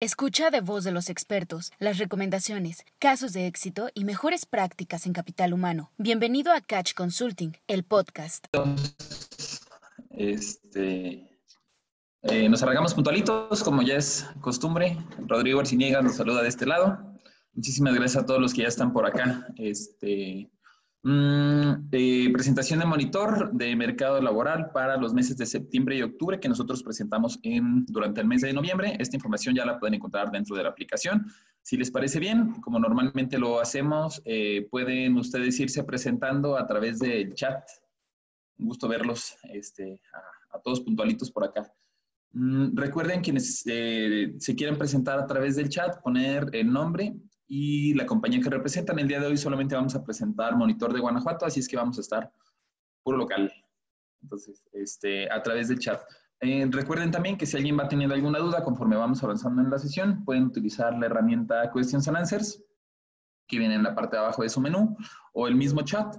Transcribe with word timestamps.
Escucha 0.00 0.50
de 0.50 0.60
voz 0.60 0.84
de 0.84 0.92
los 0.92 1.10
expertos 1.10 1.72
las 1.80 1.98
recomendaciones, 1.98 2.84
casos 3.00 3.32
de 3.32 3.48
éxito 3.48 3.88
y 3.94 4.04
mejores 4.04 4.46
prácticas 4.46 5.06
en 5.06 5.12
capital 5.12 5.52
humano. 5.52 5.90
Bienvenido 5.98 6.52
a 6.52 6.60
Catch 6.60 6.94
Consulting, 6.94 7.56
el 7.66 7.82
podcast. 7.82 8.46
Este, 10.10 11.28
eh, 12.22 12.48
nos 12.48 12.62
arrancamos 12.62 12.94
puntualitos, 12.94 13.64
como 13.64 13.82
ya 13.82 13.96
es 13.96 14.24
costumbre. 14.40 14.96
Rodrigo 15.26 15.58
Arciniegas 15.58 16.04
nos 16.04 16.14
saluda 16.14 16.42
de 16.42 16.48
este 16.48 16.64
lado. 16.64 17.18
Muchísimas 17.54 17.92
gracias 17.92 18.22
a 18.22 18.26
todos 18.26 18.40
los 18.40 18.54
que 18.54 18.62
ya 18.62 18.68
están 18.68 18.92
por 18.92 19.04
acá. 19.04 19.48
Este, 19.56 20.48
Mm, 21.04 21.88
eh, 21.92 22.28
presentación 22.32 22.80
de 22.80 22.84
monitor 22.84 23.52
de 23.52 23.76
mercado 23.76 24.20
laboral 24.20 24.72
para 24.72 24.96
los 24.96 25.14
meses 25.14 25.36
de 25.36 25.46
septiembre 25.46 25.96
y 25.96 26.02
octubre 26.02 26.40
que 26.40 26.48
nosotros 26.48 26.82
presentamos 26.82 27.38
en, 27.44 27.86
durante 27.86 28.20
el 28.20 28.26
mes 28.26 28.40
de 28.40 28.52
noviembre. 28.52 28.96
Esta 28.98 29.14
información 29.14 29.54
ya 29.54 29.64
la 29.64 29.78
pueden 29.78 29.94
encontrar 29.94 30.32
dentro 30.32 30.56
de 30.56 30.64
la 30.64 30.70
aplicación. 30.70 31.26
Si 31.62 31.76
les 31.76 31.92
parece 31.92 32.18
bien, 32.18 32.60
como 32.62 32.80
normalmente 32.80 33.38
lo 33.38 33.60
hacemos, 33.60 34.20
eh, 34.24 34.66
pueden 34.70 35.16
ustedes 35.16 35.60
irse 35.60 35.84
presentando 35.84 36.56
a 36.56 36.66
través 36.66 36.98
del 36.98 37.32
chat. 37.34 37.62
Un 38.58 38.66
gusto 38.66 38.88
verlos 38.88 39.36
este, 39.52 40.02
a, 40.52 40.58
todos 40.58 40.80
puntualitos 40.80 41.30
por 41.30 41.44
acá. 41.44 41.72
Mm, 42.32 42.76
recuerden 42.76 43.20
quienes 43.20 43.62
eh, 43.66 44.34
se 44.38 44.56
quieran 44.56 44.76
presentar 44.76 45.20
a 45.20 45.26
través 45.26 45.54
del 45.54 45.68
chat, 45.68 46.02
poner 46.02 46.48
el 46.52 46.72
nombre 46.72 47.14
y 47.48 47.94
la 47.94 48.06
compañía 48.06 48.40
que 48.40 48.50
representan. 48.50 48.98
El 48.98 49.08
día 49.08 49.20
de 49.20 49.26
hoy 49.26 49.36
solamente 49.36 49.74
vamos 49.74 49.94
a 49.94 50.04
presentar 50.04 50.54
Monitor 50.54 50.92
de 50.92 51.00
Guanajuato, 51.00 51.46
así 51.46 51.60
es 51.60 51.68
que 51.68 51.76
vamos 51.76 51.96
a 51.98 52.02
estar 52.02 52.30
puro 53.02 53.16
local. 53.16 53.50
Entonces, 54.22 54.62
este, 54.72 55.30
a 55.32 55.42
través 55.42 55.68
del 55.68 55.78
chat. 55.78 56.00
Eh, 56.40 56.68
recuerden 56.70 57.10
también 57.10 57.36
que 57.36 57.46
si 57.46 57.56
alguien 57.56 57.78
va 57.78 57.88
teniendo 57.88 58.14
alguna 58.14 58.38
duda 58.38 58.62
conforme 58.62 58.96
vamos 58.96 59.24
avanzando 59.24 59.62
en 59.62 59.70
la 59.70 59.78
sesión, 59.78 60.24
pueden 60.24 60.44
utilizar 60.44 60.96
la 60.96 61.06
herramienta 61.06 61.70
Questions 61.72 62.06
and 62.06 62.18
Answers, 62.18 62.62
que 63.48 63.58
viene 63.58 63.74
en 63.74 63.82
la 63.82 63.94
parte 63.94 64.16
de 64.16 64.22
abajo 64.22 64.42
de 64.42 64.50
su 64.50 64.60
menú, 64.60 64.96
o 65.32 65.48
el 65.48 65.56
mismo 65.56 65.80
chat, 65.82 66.16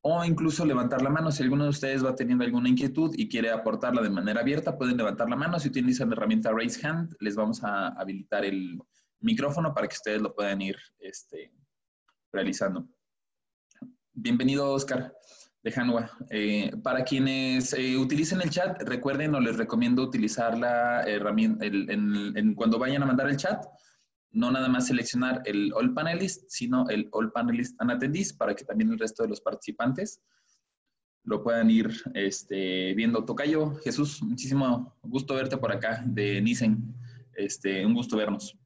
o 0.00 0.24
incluso 0.24 0.66
levantar 0.66 1.00
la 1.00 1.10
mano. 1.10 1.30
Si 1.30 1.44
alguno 1.44 1.64
de 1.64 1.70
ustedes 1.70 2.04
va 2.04 2.16
teniendo 2.16 2.44
alguna 2.44 2.68
inquietud 2.68 3.14
y 3.16 3.28
quiere 3.28 3.52
aportarla 3.52 4.02
de 4.02 4.10
manera 4.10 4.40
abierta, 4.40 4.76
pueden 4.76 4.96
levantar 4.96 5.30
la 5.30 5.36
mano. 5.36 5.60
Si 5.60 5.68
utilizan 5.68 6.10
la 6.10 6.16
herramienta 6.16 6.50
Raise 6.50 6.84
Hand, 6.84 7.14
les 7.20 7.36
vamos 7.36 7.62
a 7.62 7.88
habilitar 7.88 8.44
el, 8.44 8.80
micrófono 9.22 9.72
para 9.72 9.88
que 9.88 9.94
ustedes 9.94 10.20
lo 10.20 10.34
puedan 10.34 10.60
ir 10.60 10.76
este, 10.98 11.52
realizando. 12.32 12.86
Bienvenido, 14.12 14.70
Oscar 14.70 15.14
de 15.62 15.72
Hanwa. 15.74 16.10
Eh, 16.30 16.72
para 16.82 17.04
quienes 17.04 17.72
eh, 17.72 17.96
utilicen 17.96 18.42
el 18.42 18.50
chat, 18.50 18.82
recuerden 18.82 19.34
o 19.34 19.40
les 19.40 19.56
recomiendo 19.56 20.02
utilizar 20.02 20.58
la 20.58 21.02
herramienta, 21.04 21.64
cuando 22.56 22.78
vayan 22.78 23.02
a 23.02 23.06
mandar 23.06 23.28
el 23.30 23.36
chat, 23.36 23.64
no 24.32 24.50
nada 24.50 24.68
más 24.68 24.88
seleccionar 24.88 25.42
el 25.44 25.72
All 25.74 25.94
Panelist, 25.94 26.44
sino 26.48 26.88
el 26.88 27.08
All 27.12 27.30
Panelist 27.32 27.80
and 27.80 27.92
Attendees 27.92 28.32
para 28.32 28.54
que 28.54 28.64
también 28.64 28.90
el 28.90 28.98
resto 28.98 29.22
de 29.22 29.28
los 29.28 29.40
participantes 29.40 30.20
lo 31.24 31.42
puedan 31.44 31.70
ir 31.70 31.92
este, 32.14 32.94
viendo. 32.94 33.24
Tocayo, 33.24 33.76
Jesús, 33.84 34.20
muchísimo 34.22 34.96
gusto 35.02 35.34
verte 35.34 35.56
por 35.56 35.70
acá 35.70 36.02
de 36.04 36.40
Nissen. 36.40 36.94
Este, 37.34 37.86
un 37.86 37.94
gusto 37.94 38.16
vernos. 38.16 38.58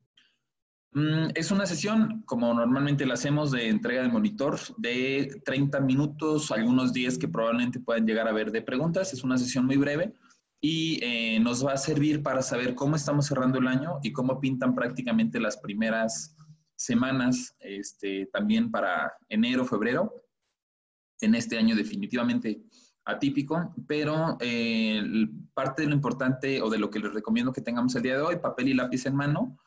Mm, 0.97 1.29
es 1.35 1.51
una 1.51 1.67
sesión, 1.67 2.23
como 2.25 2.55
normalmente 2.55 3.05
la 3.05 3.15
hacemos, 3.15 3.51
de 3.51 3.69
entrega 3.69 4.01
de 4.01 4.09
monitor 4.09 4.59
de 4.79 5.43
30 5.45 5.79
minutos, 5.81 6.51
algunos 6.51 6.95
días 6.95 7.19
que 7.19 7.29
probablemente 7.29 7.81
puedan 7.81 8.07
llegar 8.07 8.27
a 8.27 8.33
ver 8.33 8.51
de 8.51 8.63
preguntas. 8.63 9.13
Es 9.13 9.23
una 9.23 9.37
sesión 9.37 9.67
muy 9.67 9.77
breve 9.77 10.15
y 10.59 10.99
eh, 11.05 11.39
nos 11.39 11.67
va 11.67 11.75
a 11.75 11.77
servir 11.77 12.23
para 12.23 12.41
saber 12.41 12.75
cómo 12.75 12.97
estamos 12.97 13.27
cerrando 13.27 13.59
el 13.59 13.69
año 13.69 13.99
y 14.03 14.11
cómo 14.11 14.41
pintan 14.41 14.75
prácticamente 14.75 15.39
las 15.39 15.59
primeras 15.59 16.35
semanas, 16.77 17.55
este, 17.61 18.31
también 18.33 18.71
para 18.71 19.13
enero, 19.29 19.67
febrero, 19.67 20.15
en 21.21 21.35
este 21.35 21.59
año 21.59 21.77
definitivamente 21.77 22.63
atípico, 23.05 23.75
pero 23.87 24.39
eh, 24.41 25.05
parte 25.53 25.83
de 25.83 25.89
lo 25.89 25.95
importante 25.95 26.63
o 26.63 26.71
de 26.71 26.79
lo 26.79 26.89
que 26.89 27.01
les 27.01 27.13
recomiendo 27.13 27.53
que 27.53 27.61
tengamos 27.61 27.95
el 27.97 28.03
día 28.03 28.17
de 28.17 28.23
hoy, 28.23 28.37
papel 28.37 28.69
y 28.69 28.75
lápiz 28.75 29.05
en 29.05 29.15
mano, 29.15 29.59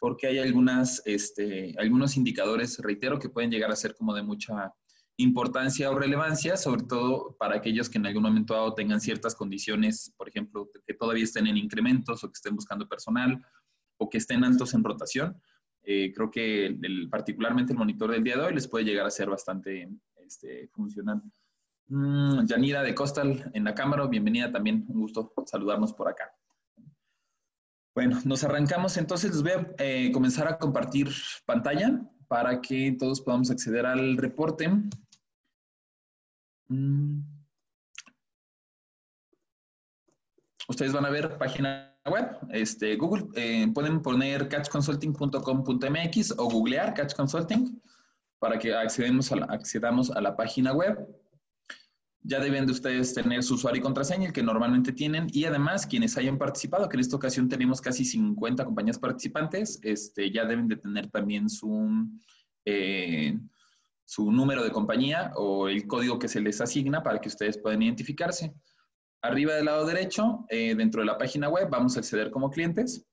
porque 0.00 0.26
hay 0.26 0.38
algunas, 0.38 1.02
este, 1.04 1.74
algunos 1.78 2.16
indicadores, 2.16 2.78
reitero, 2.78 3.18
que 3.18 3.28
pueden 3.28 3.50
llegar 3.50 3.70
a 3.70 3.76
ser 3.76 3.94
como 3.94 4.14
de 4.14 4.22
mucha 4.22 4.72
importancia 5.18 5.90
o 5.90 5.98
relevancia, 5.98 6.56
sobre 6.56 6.84
todo 6.84 7.36
para 7.38 7.56
aquellos 7.56 7.90
que 7.90 7.98
en 7.98 8.06
algún 8.06 8.22
momento 8.22 8.54
dado 8.54 8.74
tengan 8.74 9.00
ciertas 9.00 9.34
condiciones, 9.34 10.14
por 10.16 10.28
ejemplo, 10.28 10.70
que 10.86 10.94
todavía 10.94 11.24
estén 11.24 11.48
en 11.48 11.56
incrementos 11.56 12.22
o 12.22 12.28
que 12.28 12.36
estén 12.36 12.54
buscando 12.54 12.88
personal 12.88 13.44
o 13.98 14.08
que 14.08 14.18
estén 14.18 14.44
altos 14.44 14.74
en 14.74 14.84
rotación. 14.84 15.40
Eh, 15.82 16.12
creo 16.14 16.30
que 16.30 16.66
el, 16.66 17.08
particularmente 17.10 17.72
el 17.72 17.78
monitor 17.78 18.12
del 18.12 18.22
día 18.22 18.36
de 18.36 18.44
hoy 18.44 18.54
les 18.54 18.68
puede 18.68 18.84
llegar 18.84 19.06
a 19.06 19.10
ser 19.10 19.28
bastante 19.28 19.88
este, 20.24 20.68
funcional. 20.68 21.20
Mm, 21.88 22.44
de 22.44 22.94
Costal 22.94 23.50
en 23.54 23.64
la 23.64 23.74
cámara, 23.74 24.06
bienvenida 24.06 24.52
también, 24.52 24.84
un 24.88 25.00
gusto 25.00 25.32
saludarnos 25.46 25.94
por 25.94 26.08
acá. 26.08 26.30
Bueno, 27.98 28.16
nos 28.24 28.44
arrancamos 28.44 28.96
entonces. 28.96 29.32
Les 29.32 29.42
voy 29.42 29.50
a 29.50 29.74
eh, 29.78 30.12
comenzar 30.12 30.46
a 30.46 30.56
compartir 30.56 31.08
pantalla 31.44 32.00
para 32.28 32.60
que 32.60 32.94
todos 32.96 33.20
podamos 33.20 33.50
acceder 33.50 33.84
al 33.84 34.16
reporte. 34.16 34.70
Mm. 36.68 37.22
Ustedes 40.68 40.92
van 40.92 41.06
a 41.06 41.10
ver 41.10 41.38
página 41.38 41.92
web, 42.08 42.38
este, 42.50 42.94
Google, 42.94 43.26
eh, 43.34 43.66
pueden 43.74 44.00
poner 44.00 44.48
catchconsulting.com.mx 44.48 46.34
o 46.38 46.48
googlear 46.48 46.94
Catch 46.94 47.16
Consulting 47.16 47.82
para 48.38 48.60
que 48.60 48.76
accedemos 48.76 49.32
accedamos 49.32 50.12
a 50.12 50.20
la 50.20 50.36
página 50.36 50.72
web 50.72 51.04
ya 52.22 52.40
deben 52.40 52.66
de 52.66 52.72
ustedes 52.72 53.14
tener 53.14 53.42
su 53.42 53.54
usuario 53.54 53.80
y 53.80 53.82
contraseña, 53.82 54.26
el 54.26 54.32
que 54.32 54.42
normalmente 54.42 54.92
tienen, 54.92 55.28
y 55.32 55.44
además 55.44 55.86
quienes 55.86 56.16
hayan 56.16 56.38
participado, 56.38 56.88
que 56.88 56.96
en 56.96 57.00
esta 57.00 57.16
ocasión 57.16 57.48
tenemos 57.48 57.80
casi 57.80 58.04
50 58.04 58.64
compañías 58.64 58.98
participantes, 58.98 59.78
este, 59.82 60.30
ya 60.30 60.44
deben 60.44 60.68
de 60.68 60.76
tener 60.76 61.10
también 61.10 61.48
su, 61.48 61.88
eh, 62.64 63.38
su 64.04 64.30
número 64.32 64.64
de 64.64 64.70
compañía 64.70 65.32
o 65.36 65.68
el 65.68 65.86
código 65.86 66.18
que 66.18 66.28
se 66.28 66.40
les 66.40 66.60
asigna 66.60 67.02
para 67.02 67.20
que 67.20 67.28
ustedes 67.28 67.58
puedan 67.58 67.82
identificarse. 67.82 68.54
Arriba 69.22 69.54
del 69.54 69.66
lado 69.66 69.86
derecho, 69.86 70.44
eh, 70.48 70.74
dentro 70.74 71.00
de 71.00 71.06
la 71.06 71.18
página 71.18 71.48
web, 71.48 71.68
vamos 71.70 71.96
a 71.96 72.00
acceder 72.00 72.30
como 72.30 72.50
clientes. 72.50 73.04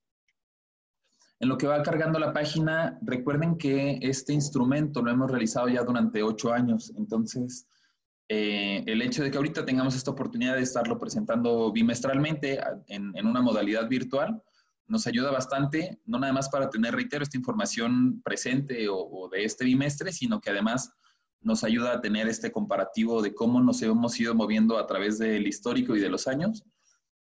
En 1.39 1.49
lo 1.49 1.57
que 1.57 1.67
va 1.67 1.83
cargando 1.83 2.17
la 2.17 2.31
página, 2.31 2.97
recuerden 3.01 3.57
que 3.57 3.99
este 4.01 4.33
instrumento 4.33 5.01
lo 5.01 5.11
hemos 5.11 5.29
realizado 5.29 5.67
ya 5.67 5.83
durante 5.83 6.23
ocho 6.23 6.53
años, 6.53 6.93
entonces 6.95 7.67
eh, 8.27 8.83
el 8.87 9.01
hecho 9.01 9.23
de 9.23 9.29
que 9.29 9.37
ahorita 9.37 9.65
tengamos 9.65 9.95
esta 9.95 10.11
oportunidad 10.11 10.55
de 10.55 10.63
estarlo 10.63 10.97
presentando 10.97 11.71
bimestralmente 11.71 12.59
en, 12.87 13.13
una 13.25 13.41
modalidad 13.41 13.87
virtual 13.87 14.41
nos 14.87 15.07
ayuda 15.07 15.31
bastante, 15.31 15.99
no 16.05 16.19
nada 16.19 16.33
más 16.33 16.49
para 16.49 16.69
tener, 16.69 16.93
reitero, 16.93 17.23
esta 17.23 17.37
información 17.37 18.21
presente 18.23 18.87
o, 18.89 19.29
de 19.31 19.43
este 19.43 19.65
bimestre, 19.65 20.11
sino 20.11 20.39
que 20.39 20.51
además 20.51 20.91
nos 21.41 21.63
ayuda 21.63 21.93
a 21.93 22.01
tener 22.01 22.27
este 22.27 22.51
comparativo 22.51 23.21
de 23.21 23.33
cómo 23.33 23.61
nos 23.61 23.81
hemos 23.81 24.19
ido 24.19 24.35
moviendo 24.35 24.77
a 24.77 24.85
través 24.85 25.17
del 25.17 25.47
histórico 25.47 25.95
y 25.95 25.99
de 25.99 26.09
los 26.09 26.27
años 26.27 26.63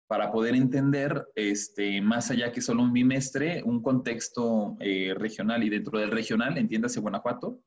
para 0.08 0.32
poder 0.32 0.56
entender, 0.56 1.28
este, 1.36 2.02
más 2.02 2.30
allá 2.30 2.52
que 2.52 2.62
solo 2.62 2.84
un 2.84 2.94
bimestre, 2.94 3.64
un 3.64 3.82
contexto 3.82 4.76
eh, 4.80 5.16
regional 5.18 5.64
y 5.64 5.70
dentro 5.70 5.98
del 5.98 6.12
regional, 6.12 6.58
entiéndase 6.58 7.00
Guanajuato, 7.00 7.60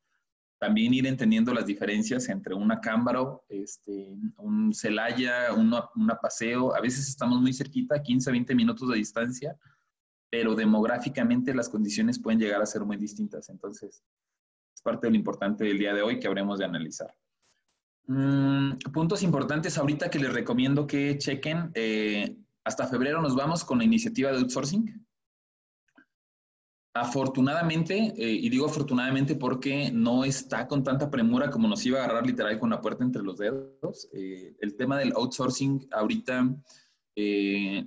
también 0.59 0.95
ir 0.95 1.07
entendiendo 1.07 1.53
las 1.53 1.67
diferencias 1.67 2.29
entre 2.29 2.55
una 2.55 2.81
Cámbaro, 2.81 3.45
este, 3.49 4.17
un 4.39 4.73
Celaya, 4.73 5.53
una, 5.53 6.17
Paseo. 6.21 6.75
A 6.75 6.81
veces 6.81 7.09
estamos 7.09 7.41
muy 7.41 7.53
cerquita, 7.53 8.03
15, 8.03 8.31
20 8.31 8.55
minutos 8.55 8.89
de 8.89 8.97
distancia, 8.97 9.57
pero 10.31 10.55
demográficamente 10.55 11.55
las 11.55 11.69
condiciones 11.69 12.19
pueden 12.19 12.41
llegar 12.41 12.63
a 12.63 12.67
ser 12.67 12.83
muy 12.83 12.97
distintas. 12.97 13.49
Entonces, 13.51 14.03
es 14.75 14.83
parte 14.83 15.07
de 15.07 15.11
lo 15.11 15.17
importante 15.17 15.65
del 15.65 15.79
día 15.79 15.93
de 15.93 16.03
hoy 16.03 16.19
que 16.19 16.27
habremos 16.27 16.59
de 16.59 16.65
analizar. 16.65 17.15
Mm, 18.07 18.79
puntos 18.93 19.23
importantes 19.23 19.77
ahorita 19.77 20.11
que 20.11 20.19
les 20.19 20.33
recomiendo 20.33 20.87
que 20.87 21.19
chequen. 21.19 21.71
Eh, 21.75 22.37
hasta 22.65 22.87
febrero 22.87 23.21
nos 23.21 23.37
vamos 23.37 23.65
con 23.65 23.79
la 23.79 23.85
iniciativa 23.85 24.33
de 24.33 24.39
outsourcing. 24.39 25.06
Afortunadamente, 26.99 28.15
eh, 28.17 28.33
y 28.33 28.49
digo 28.49 28.65
afortunadamente 28.65 29.35
porque 29.35 29.91
no 29.93 30.25
está 30.25 30.67
con 30.67 30.83
tanta 30.83 31.11
premura 31.11 31.51
como 31.51 31.69
nos 31.69 31.85
iba 31.85 32.01
a 32.01 32.05
agarrar 32.05 32.27
literal 32.27 32.59
con 32.59 32.71
la 32.71 32.81
puerta 32.81 33.05
entre 33.05 33.23
los 33.23 33.37
dedos, 33.37 34.09
eh, 34.15 34.57
el 34.61 34.77
tema 34.77 34.97
del 34.97 35.13
outsourcing 35.13 35.87
ahorita 35.93 36.57
eh, 37.15 37.87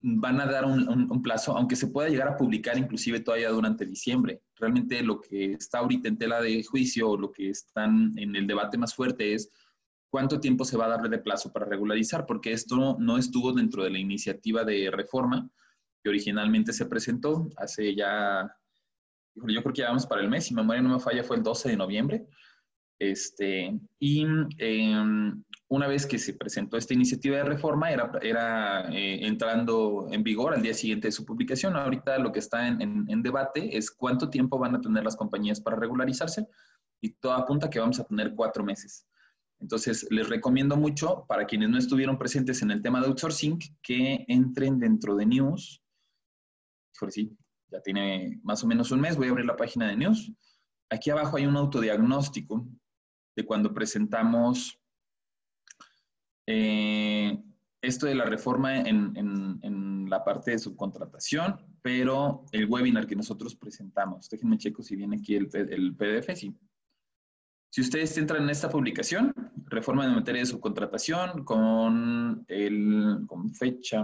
van 0.00 0.40
a 0.40 0.46
dar 0.46 0.64
un, 0.64 0.88
un, 1.10 1.22
plazo, 1.22 1.58
aunque 1.58 1.76
se 1.76 1.88
pueda 1.88 2.08
llegar 2.08 2.28
a 2.28 2.36
publicar 2.38 2.78
inclusive 2.78 3.20
todavía 3.20 3.50
durante 3.50 3.84
diciembre. 3.84 4.40
Realmente 4.56 5.02
lo 5.02 5.20
que 5.20 5.52
está 5.52 5.80
ahorita 5.80 6.08
en 6.08 6.16
tela 6.16 6.40
de 6.40 6.64
juicio 6.64 7.10
o 7.10 7.18
lo 7.18 7.30
que 7.30 7.50
están 7.50 8.14
en 8.16 8.34
el 8.34 8.46
debate 8.46 8.78
más 8.78 8.94
fuerte 8.94 9.34
es 9.34 9.50
cuánto 10.08 10.40
tiempo 10.40 10.64
se 10.64 10.78
va 10.78 10.86
a 10.86 10.96
darle 10.96 11.10
de 11.10 11.18
plazo 11.18 11.52
para 11.52 11.66
regularizar, 11.66 12.24
porque 12.24 12.52
esto 12.52 12.96
no 12.98 13.18
estuvo 13.18 13.52
dentro 13.52 13.84
de 13.84 13.90
la 13.90 13.98
iniciativa 13.98 14.64
de 14.64 14.90
reforma 14.90 15.50
que 16.02 16.08
originalmente 16.08 16.72
se 16.72 16.86
presentó 16.86 17.48
hace 17.56 17.94
ya, 17.94 18.50
yo 19.34 19.62
creo 19.62 19.72
que 19.72 19.82
ya 19.82 19.88
vamos 19.88 20.06
para 20.06 20.22
el 20.22 20.28
mes, 20.28 20.46
si 20.46 20.54
memoria 20.54 20.82
no 20.82 20.90
me 20.90 21.00
falla, 21.00 21.24
fue 21.24 21.36
el 21.36 21.42
12 21.42 21.70
de 21.70 21.76
noviembre. 21.76 22.26
Este, 23.00 23.78
y 24.00 24.26
em, 24.58 25.44
una 25.68 25.86
vez 25.86 26.04
que 26.06 26.18
se 26.18 26.34
presentó 26.34 26.76
esta 26.76 26.94
iniciativa 26.94 27.36
de 27.36 27.44
reforma, 27.44 27.92
era, 27.92 28.10
era 28.22 28.88
eh, 28.92 29.24
entrando 29.26 30.08
en 30.10 30.22
vigor 30.22 30.54
al 30.54 30.62
día 30.62 30.74
siguiente 30.74 31.08
de 31.08 31.12
su 31.12 31.24
publicación. 31.24 31.76
Ahorita 31.76 32.18
lo 32.18 32.32
que 32.32 32.40
está 32.40 32.66
en, 32.66 33.06
en, 33.08 33.22
debate 33.22 33.76
es 33.76 33.90
cuánto 33.90 34.30
tiempo 34.30 34.58
van 34.58 34.74
a 34.74 34.80
tener 34.80 35.04
las 35.04 35.16
compañías 35.16 35.60
para 35.60 35.76
regularizarse 35.76 36.46
y 37.00 37.10
todo 37.10 37.32
apunta 37.32 37.70
que 37.70 37.78
vamos 37.78 38.00
a 38.00 38.04
tener 38.04 38.34
cuatro 38.34 38.64
meses. 38.64 39.06
Entonces, 39.60 40.06
les 40.10 40.28
recomiendo 40.28 40.76
mucho 40.76 41.24
para 41.28 41.44
quienes 41.44 41.68
no 41.68 41.78
estuvieron 41.78 42.18
presentes 42.18 42.62
en 42.62 42.70
el 42.70 42.80
tema 42.80 43.00
de 43.00 43.08
outsourcing 43.08 43.58
que 43.82 44.24
entren 44.28 44.78
dentro 44.78 45.16
de 45.16 45.26
News. 45.26 45.82
Por 46.98 47.12
sí, 47.12 47.36
ya 47.70 47.80
tiene 47.80 48.40
más 48.42 48.62
o 48.64 48.66
menos 48.66 48.90
un 48.90 49.00
mes. 49.00 49.16
Voy 49.16 49.28
a 49.28 49.30
abrir 49.30 49.46
la 49.46 49.56
página 49.56 49.88
de 49.88 49.96
News. 49.96 50.32
Aquí 50.90 51.10
abajo 51.10 51.36
hay 51.36 51.46
un 51.46 51.56
autodiagnóstico 51.56 52.66
de 53.36 53.44
cuando 53.44 53.72
presentamos 53.72 54.80
eh, 56.46 57.38
esto 57.82 58.06
de 58.06 58.14
la 58.14 58.24
reforma 58.24 58.80
en, 58.80 60.06
la 60.08 60.24
parte 60.24 60.52
de 60.52 60.58
subcontratación, 60.58 61.60
pero 61.82 62.46
el 62.52 62.64
webinar 62.64 63.06
que 63.06 63.14
nosotros 63.14 63.54
presentamos. 63.54 64.26
Déjenme 64.30 64.56
checo 64.56 64.82
si 64.82 64.96
viene 64.96 65.16
aquí 65.16 65.36
el, 65.36 65.50
el 65.52 65.94
PDF. 65.94 66.34
Sí. 66.34 66.56
Si 67.70 67.82
ustedes 67.82 68.16
entran 68.16 68.44
en 68.44 68.50
esta 68.50 68.70
publicación, 68.70 69.34
reforma 69.66 70.06
de 70.06 70.14
materia 70.14 70.40
de 70.40 70.46
subcontratación 70.46 71.44
con, 71.44 72.44
el, 72.48 73.24
con 73.26 73.52
fecha, 73.54 74.02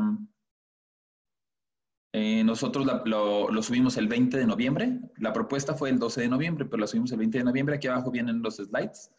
eh, 2.16 2.44
nosotros 2.44 2.86
lo, 3.06 3.60
subimos 3.60 3.96
el 3.96 4.06
20 4.06 4.38
de 4.38 4.46
noviembre. 4.46 5.00
La 5.16 5.32
propuesta 5.32 5.74
fue 5.74 5.90
el 5.90 5.98
12 5.98 6.20
de 6.20 6.28
noviembre, 6.28 6.64
pero 6.64 6.80
la 6.80 6.86
subimos 6.86 7.10
el 7.10 7.18
20 7.18 7.38
de 7.38 7.44
noviembre. 7.44 7.74
Aquí 7.74 7.88
abajo 7.88 8.12
vienen 8.12 8.40
los 8.40 8.58
slides 8.58 9.10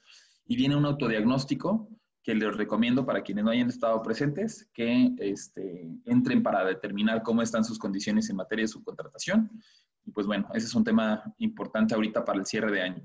y 0.47 0.56
viene 0.56 0.77
un 0.77 0.86
autodiagnóstico 0.86 1.89
que 2.24 2.33
les 2.33 2.56
recomiendo 2.56 3.06
para 3.06 3.21
quienes 3.21 3.44
no 3.44 3.51
hayan 3.51 3.68
estado 3.68 4.01
presentes, 4.01 4.69
que 4.74 5.13
este, 5.18 5.89
entren 6.06 6.42
para 6.42 6.63
determinar 6.63 7.21
cómo 7.21 7.42
están 7.42 7.65
sus 7.65 7.77
condiciones 7.77 8.30
en 8.30 8.38
materia 8.38 8.63
de 8.63 8.69
subcontratación. 8.69 9.51
Y 10.06 10.12
pues 10.12 10.25
bueno, 10.25 10.47
ese 10.53 10.68
es 10.68 10.74
un 10.74 10.86
tema 10.86 11.21
importante 11.39 11.95
ahorita 11.95 12.24
para 12.24 12.39
el 12.39 12.45
cierre 12.45 12.71
de 12.71 12.81
año. 12.81 13.03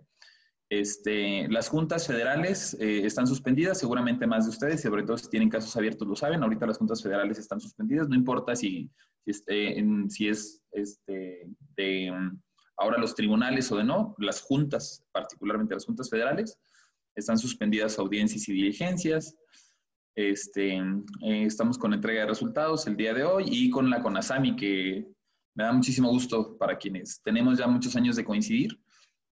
Este, 0.70 1.48
las 1.48 1.68
juntas 1.68 2.06
federales 2.06 2.76
eh, 2.78 3.04
están 3.04 3.26
suspendidas, 3.26 3.78
seguramente 3.78 4.24
más 4.24 4.44
de 4.44 4.50
ustedes, 4.50 4.80
sobre 4.80 5.02
todo 5.02 5.18
si 5.18 5.28
tienen 5.28 5.50
casos 5.50 5.76
abiertos 5.76 6.06
lo 6.06 6.14
saben, 6.14 6.44
ahorita 6.44 6.64
las 6.64 6.78
juntas 6.78 7.02
federales 7.02 7.38
están 7.40 7.60
suspendidas, 7.60 8.08
no 8.08 8.14
importa 8.14 8.54
si, 8.54 8.88
si, 9.24 9.30
este, 9.32 9.84
si 10.08 10.28
es 10.28 10.62
este, 10.70 11.48
de 11.76 12.12
ahora 12.76 12.98
los 12.98 13.16
tribunales 13.16 13.70
o 13.72 13.78
de 13.78 13.84
no, 13.84 14.14
las 14.18 14.42
juntas, 14.42 15.04
particularmente 15.10 15.74
las 15.74 15.84
juntas 15.84 16.08
federales, 16.08 16.56
están 17.16 17.36
suspendidas 17.36 17.98
audiencias 17.98 18.48
y 18.48 18.52
diligencias. 18.52 19.36
Este, 20.14 20.76
eh, 20.76 21.44
estamos 21.44 21.78
con 21.78 21.94
entrega 21.94 22.20
de 22.20 22.28
resultados 22.28 22.86
el 22.86 22.96
día 22.96 23.12
de 23.12 23.24
hoy 23.24 23.44
y 23.48 23.70
con 23.70 23.90
la 23.90 24.02
CONASAMI, 24.02 24.54
que 24.54 25.06
me 25.54 25.64
da 25.64 25.72
muchísimo 25.72 26.10
gusto 26.10 26.56
para 26.58 26.78
quienes 26.78 27.20
tenemos 27.22 27.58
ya 27.58 27.66
muchos 27.66 27.96
años 27.96 28.14
de 28.14 28.24
coincidir. 28.24 28.78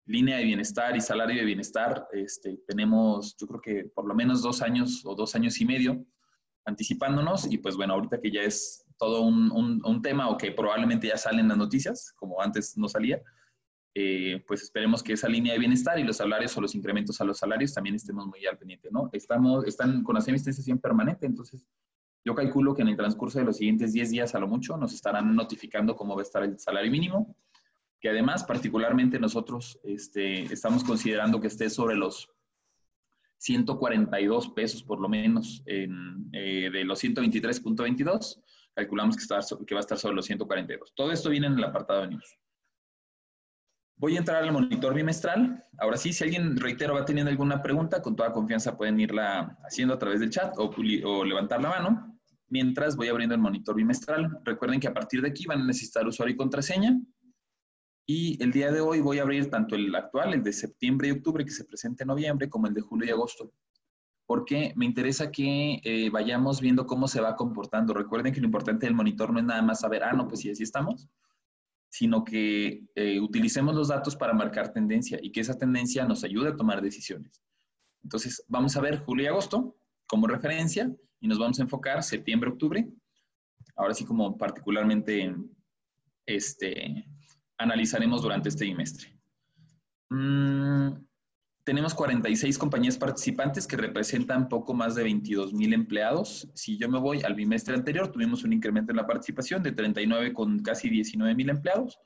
Línea 0.05 0.38
de 0.38 0.44
bienestar 0.44 0.95
y 0.97 1.01
salario 1.01 1.38
de 1.38 1.45
bienestar, 1.45 2.07
este, 2.11 2.57
tenemos 2.67 3.35
yo 3.38 3.47
creo 3.47 3.61
que 3.61 3.85
por 3.95 4.05
lo 4.05 4.13
menos 4.13 4.41
dos 4.41 4.61
años 4.61 5.05
o 5.05 5.15
dos 5.15 5.33
años 5.35 5.59
y 5.61 5.65
medio 5.65 6.05
anticipándonos 6.65 7.51
y 7.51 7.57
pues 7.57 7.75
bueno, 7.75 7.94
ahorita 7.94 8.19
que 8.19 8.31
ya 8.31 8.41
es 8.41 8.85
todo 8.97 9.21
un, 9.21 9.81
un, 9.83 10.01
tema 10.01 10.29
o 10.29 10.38
que 10.38 10.51
probablemente 10.51 11.07
ya 11.07 11.17
salen 11.17 11.47
las 11.47 11.57
noticias, 11.57 12.13
como 12.15 12.41
antes 12.41 12.77
no 12.77 12.88
salía, 12.88 13.21
eh, 13.95 14.44
pues 14.47 14.63
esperemos 14.63 15.03
que 15.03 15.13
esa 15.13 15.27
línea 15.27 15.53
de 15.53 15.59
bienestar 15.59 16.00
y 16.00 16.03
los 16.03 16.17
salarios 16.17 16.55
o 16.57 16.61
los 16.61 16.73
incrementos 16.73 17.19
a 17.19 17.25
los 17.25 17.38
salarios 17.38 17.73
también 17.73 17.95
estemos 17.95 18.25
muy 18.25 18.45
al 18.45 18.57
pendiente, 18.57 18.89
¿no? 18.91 19.09
Estamos, 19.11 19.65
están 19.65 20.03
con 20.03 20.15
la 20.15 20.21
semi 20.21 20.39
permanente, 20.81 21.25
entonces 21.25 21.65
yo 22.25 22.33
calculo 22.33 22.73
que 22.73 22.81
en 22.81 22.88
el 22.88 22.95
transcurso 22.95 23.39
de 23.39 23.45
los 23.45 23.57
siguientes 23.57 23.94
10 23.94 24.09
días 24.09 24.35
a 24.35 24.39
lo 24.39 24.47
mucho 24.47 24.77
nos 24.77 24.94
estarán 24.94 25.35
notificando 25.35 25.95
cómo 25.95 26.15
va 26.15 26.21
a 26.21 26.23
estar 26.23 26.44
el 26.44 26.57
salario 26.57 26.91
mínimo, 26.91 27.35
que 28.03 28.09
además 28.09 28.44
particularmente 28.44 29.17
nosotros 29.17 29.79
este, 29.81 30.41
estamos 30.53 30.83
considerando 30.83 31.39
que 31.39 31.47
esté 31.47 31.69
sobre 31.69 31.95
los 31.95 32.29
142 33.38 34.50
pesos 34.50 34.83
por 34.83 35.00
lo 35.00 35.07
menos 35.07 35.63
en, 35.65 36.29
eh, 36.33 36.69
de 36.69 36.83
los 36.83 37.01
123.22, 37.01 38.44
calculamos 38.75 39.15
que, 39.15 39.21
está, 39.21 39.39
que 39.65 39.73
va 39.73 39.79
a 39.79 39.88
estar 39.88 39.97
sobre 39.97 40.17
los 40.17 40.25
142. 40.25 40.94
Todo 40.94 41.13
esto 41.13 41.29
viene 41.29 41.47
en 41.47 41.57
el 41.57 41.63
apartado 41.63 42.01
de 42.01 42.09
news. 42.09 42.38
Voy 43.95 44.17
a 44.17 44.19
entrar 44.19 44.44
al 44.44 44.51
monitor 44.51 44.94
bimestral. 44.94 45.63
Ahora 45.79 45.95
sí, 45.95 46.11
si 46.11 46.25
alguien, 46.25 46.57
reitero, 46.57 46.95
va 46.95 47.05
teniendo 47.05 47.31
alguna 47.31 47.61
pregunta, 47.61 48.01
con 48.01 48.17
toda 48.17 48.33
confianza 48.33 48.75
pueden 48.75 49.00
irla 49.00 49.57
haciendo 49.63 49.94
a 49.94 50.00
través 50.00 50.19
del 50.19 50.29
chat 50.29 50.53
o, 50.57 50.75
o 51.05 51.23
levantar 51.23 51.61
la 51.61 51.69
mano. 51.69 52.19
Mientras 52.50 52.97
voy 52.97 53.07
abriendo 53.07 53.33
el 53.33 53.39
monitor 53.39 53.77
bimestral. 53.77 54.39
Recuerden 54.44 54.81
que 54.81 54.89
a 54.89 54.94
partir 54.94 55.21
de 55.21 55.29
aquí 55.29 55.45
van 55.45 55.61
a 55.61 55.65
necesitar 55.65 56.05
usuario 56.05 56.33
y 56.33 56.38
contraseña. 56.38 57.00
Y 58.05 58.41
el 58.44 58.51
día 58.51 58.71
de 58.71 58.81
hoy 58.81 59.00
voy 59.00 59.19
a 59.19 59.21
abrir 59.21 59.50
tanto 59.50 59.75
el 59.75 59.94
actual, 59.95 60.33
el 60.33 60.44
de 60.44 60.51
septiembre 60.51 61.07
y 61.07 61.11
octubre, 61.11 61.45
que 61.45 61.51
se 61.51 61.63
presenta 61.63 62.03
en 62.03 62.09
noviembre, 62.09 62.50
como 62.50 62.67
el 62.67 62.73
de 62.73 62.81
julio 62.81 63.07
y 63.07 63.11
agosto. 63.11 63.51
Porque 64.25 64.73
me 64.75 64.85
interesa 64.85 65.31
que 65.31 65.79
eh, 65.83 66.09
vayamos 66.09 66.59
viendo 66.59 66.85
cómo 66.85 67.07
se 67.07 67.21
va 67.21 67.35
comportando. 67.35 67.94
Recuerden 67.94 68.33
que 68.33 68.41
lo 68.41 68.47
importante 68.47 68.85
del 68.85 68.95
monitor 68.95 69.31
no 69.31 69.39
es 69.39 69.45
nada 69.45 69.61
más 69.61 69.81
saber, 69.81 70.03
ah, 70.03 70.13
no, 70.13 70.27
pues 70.27 70.41
sí, 70.41 70.50
así 70.50 70.63
estamos, 70.63 71.07
sino 71.89 72.23
que 72.23 72.85
eh, 72.95 73.19
utilicemos 73.19 73.73
los 73.75 73.88
datos 73.88 74.15
para 74.15 74.33
marcar 74.33 74.73
tendencia 74.73 75.19
y 75.21 75.31
que 75.31 75.41
esa 75.41 75.57
tendencia 75.57 76.05
nos 76.05 76.23
ayude 76.23 76.50
a 76.50 76.55
tomar 76.55 76.81
decisiones. 76.81 77.41
Entonces, 78.03 78.44
vamos 78.47 78.75
a 78.75 78.81
ver 78.81 79.00
julio 79.00 79.25
y 79.25 79.27
agosto 79.27 79.77
como 80.07 80.27
referencia 80.27 80.94
y 81.21 81.27
nos 81.27 81.39
vamos 81.39 81.59
a 81.59 81.63
enfocar 81.63 82.03
septiembre, 82.03 82.50
octubre. 82.50 82.85
Ahora 83.77 83.94
sí, 83.94 84.03
como 84.03 84.38
particularmente 84.38 85.33
este, 86.25 87.05
analizaremos 87.63 88.21
durante 88.21 88.50
este 88.50 88.65
trimestre. 88.65 89.07
Mm, 90.10 90.92
tenemos 91.63 91.94
46 91.94 92.57
compañías 92.57 92.98
participantes 92.98 93.65
que 93.65 93.77
representan 93.77 94.50
poco 94.50 94.74
más 94.74 94.95
de 94.95 95.04
22 95.04 95.54
mil 95.54 95.74
empleados. 95.74 96.50
Si 96.54 96.77
yo 96.77 96.89
me 96.89 97.00
voy 97.00 97.24
al 97.24 97.36
bimestre 97.36 97.74
anterior, 97.74 98.12
tuvimos 98.12 98.44
un 98.44 98.54
incremento 98.54 98.92
en 98.92 98.98
la 98.98 99.07
participación 99.07 99.63
de 99.63 99.71
39 99.71 100.33
con 100.33 100.60
casi 100.60 100.89
19 100.89 101.33
mil 101.36 101.50
empleados 101.50 102.00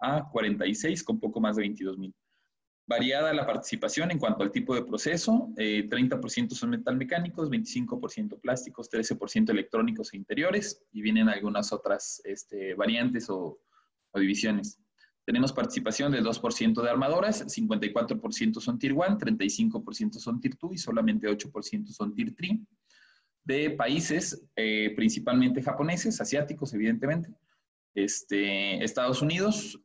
a 0.00 0.28
46 0.30 1.02
con 1.02 1.18
poco 1.18 1.40
más 1.40 1.56
de 1.56 1.62
22 1.62 1.98
mil. 1.98 2.14
Variada 2.86 3.32
la 3.32 3.46
participación 3.46 4.10
en 4.10 4.18
cuanto 4.18 4.42
al 4.42 4.50
tipo 4.50 4.74
de 4.74 4.84
proceso, 4.84 5.48
30% 5.56 6.52
eh, 6.52 6.54
son 6.54 6.70
metalmecánicos, 6.70 7.48
25% 7.48 8.40
plásticos, 8.40 8.90
13% 8.90 9.50
electrónicos 9.50 10.12
e 10.12 10.16
interiores, 10.16 10.82
y 10.90 11.00
vienen 11.00 11.28
algunas 11.28 11.72
otras 11.72 12.20
este, 12.24 12.74
variantes 12.74 13.30
o 13.30 13.60
divisiones. 14.14 14.78
Tenemos 15.30 15.52
participación 15.52 16.10
del 16.10 16.24
2% 16.24 16.82
de 16.82 16.90
armadoras, 16.90 17.46
54% 17.46 18.60
son 18.60 18.80
Tier 18.80 18.94
1, 18.94 19.16
35% 19.16 20.14
son 20.14 20.40
Tier 20.40 20.56
2 20.60 20.72
y 20.72 20.76
solamente 20.76 21.28
8% 21.28 21.86
son 21.86 22.12
Tier 22.16 22.34
3. 22.34 22.58
De 23.44 23.70
países, 23.70 24.44
eh, 24.56 24.92
principalmente 24.96 25.62
japoneses, 25.62 26.20
asiáticos, 26.20 26.74
evidentemente, 26.74 27.32
este, 27.94 28.82
Estados 28.82 29.22
Unidos, 29.22 29.80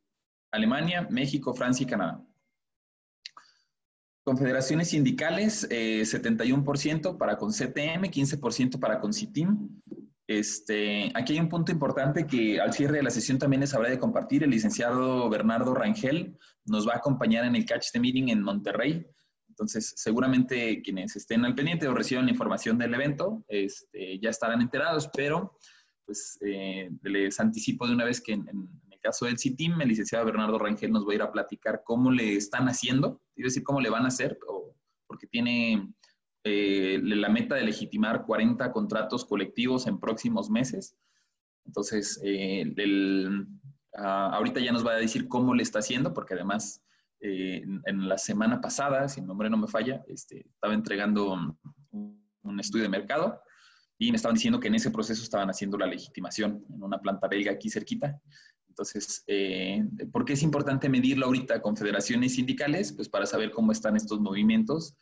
Alemania, 0.50 1.08
México, 1.12 1.54
Francia 1.54 1.84
y 1.84 1.88
Canadá. 1.88 2.26
Confederaciones 4.24 4.90
sindicales, 4.90 5.70
71% 5.70 7.12
eh, 7.12 7.18
para 7.20 7.38
con 7.38 7.52
CTM, 7.52 8.10
15% 8.10 8.80
para 8.80 9.00
con 9.00 9.14
CITIM, 9.14 9.80
este, 10.28 11.12
aquí 11.14 11.34
hay 11.34 11.40
un 11.40 11.50
punto 11.50 11.72
importante 11.72 12.26
que 12.26 12.60
al 12.60 12.74
cierre 12.74 12.98
de 12.98 13.04
la 13.04 13.12
sesión 13.12 13.38
también 13.38 13.62
les 13.62 13.74
habrá 13.74 13.90
de 13.90 14.00
compartir. 14.00 14.44
El 14.44 14.50
licenciado 14.50 15.30
Bernardo 15.30 15.74
Rangel 15.74 16.38
nos 16.66 16.88
va 16.88 16.94
a 16.94 16.98
acompañar 16.98 17.46
en 17.46 17.56
el 17.56 17.66
Catch 17.66 17.92
the 17.92 18.00
Meeting 18.00 18.30
en 18.30 18.42
Monterrey. 18.42 19.06
Entonces, 19.50 19.94
seguramente 19.96 20.82
quienes 20.82 21.16
estén 21.16 21.46
al 21.46 21.56
pendiente 21.56 21.88
o 21.88 21.94
reciban 21.94 22.28
información 22.28 22.78
del 22.78 22.94
evento 22.94 23.46
este, 23.48 24.20
ya 24.20 24.32
estarán 24.32 24.62
enterados, 24.62 25.10
pero 25.14 25.58
pues 26.06 26.38
eh, 26.42 26.90
les 27.04 27.40
anticipo 27.40 27.88
de 27.88 27.94
una 27.94 28.06
vez 28.06 28.20
que 28.22 28.34
en, 28.34 28.48
el 28.50 29.00
caso 29.00 29.26
del 29.26 29.38
CITIM, 29.38 29.80
el 29.82 29.90
licenciado 29.90 30.26
Bernardo 30.26 30.58
Rangel 30.58 30.92
nos 30.92 31.08
va 31.08 31.12
a 31.12 31.16
ir 31.16 31.22
a 31.22 31.32
platicar 31.32 31.84
cómo 31.86 32.12
le 32.12 32.36
están 32.36 32.68
haciendo, 32.68 33.22
quiero 33.34 33.48
decir, 33.48 33.64
cómo 33.64 33.80
le 33.80 33.90
van 33.90 34.06
a 34.06 34.08
hacer, 34.08 34.38
porque 35.08 35.28
tiene 35.28 35.94
eh, 36.46 37.00
la 37.04 37.28
meta 37.28 37.56
de 37.56 37.64
legitimar 37.64 38.24
40 38.24 38.72
contratos 38.72 39.26
colectivos 39.26 39.88
en 39.88 40.00
próximos 40.00 40.50
meses. 40.50 40.96
Entonces, 41.66 42.20
eh, 42.24 42.72
ah, 43.98 44.30
ahorita 44.34 44.60
ya 44.60 44.72
nos 44.72 44.86
va 44.86 44.92
a 44.92 44.98
decir 44.98 45.28
cómo 45.28 45.56
le 45.56 45.64
está 45.64 45.80
haciendo, 45.80 46.14
porque 46.14 46.36
además 46.36 46.86
eh, 47.20 47.64
en, 47.86 48.08
la 48.08 48.20
semana 48.20 48.62
pasada, 48.62 49.10
si 49.10 49.22
el 49.22 49.26
nombre 49.26 49.50
no 49.50 49.58
me 49.58 49.68
falla, 49.68 50.04
este, 50.08 50.46
estaba 50.48 50.76
entregando 50.76 51.34
un, 51.34 52.60
estudio 52.60 52.84
de 52.84 52.90
mercado 52.90 53.42
y 53.98 54.12
me 54.12 54.18
estaban 54.18 54.36
diciendo 54.36 54.60
que 54.60 54.68
en 54.68 54.76
ese 54.76 54.92
proceso 54.92 55.24
estaban 55.24 55.50
haciendo 55.50 55.78
la 55.80 55.88
legitimación 55.88 56.64
en 56.70 56.84
una 56.84 57.00
planta 57.00 57.28
belga 57.28 57.54
aquí 57.54 57.72
cerquita. 57.72 58.22
Entonces, 58.70 59.24
eh, 59.26 59.84
¿por 60.12 60.26
qué 60.26 60.34
es 60.34 60.44
importante 60.44 60.88
medirlo 60.88 61.26
ahorita 61.26 61.62
con 61.62 61.76
federaciones 61.76 62.36
sindicales? 62.36 62.94
Pues 62.94 63.10
para 63.10 63.26
saber 63.26 63.50
cómo 63.52 63.72
están 63.72 63.96
estos 63.96 64.20
movimientos. 64.20 64.96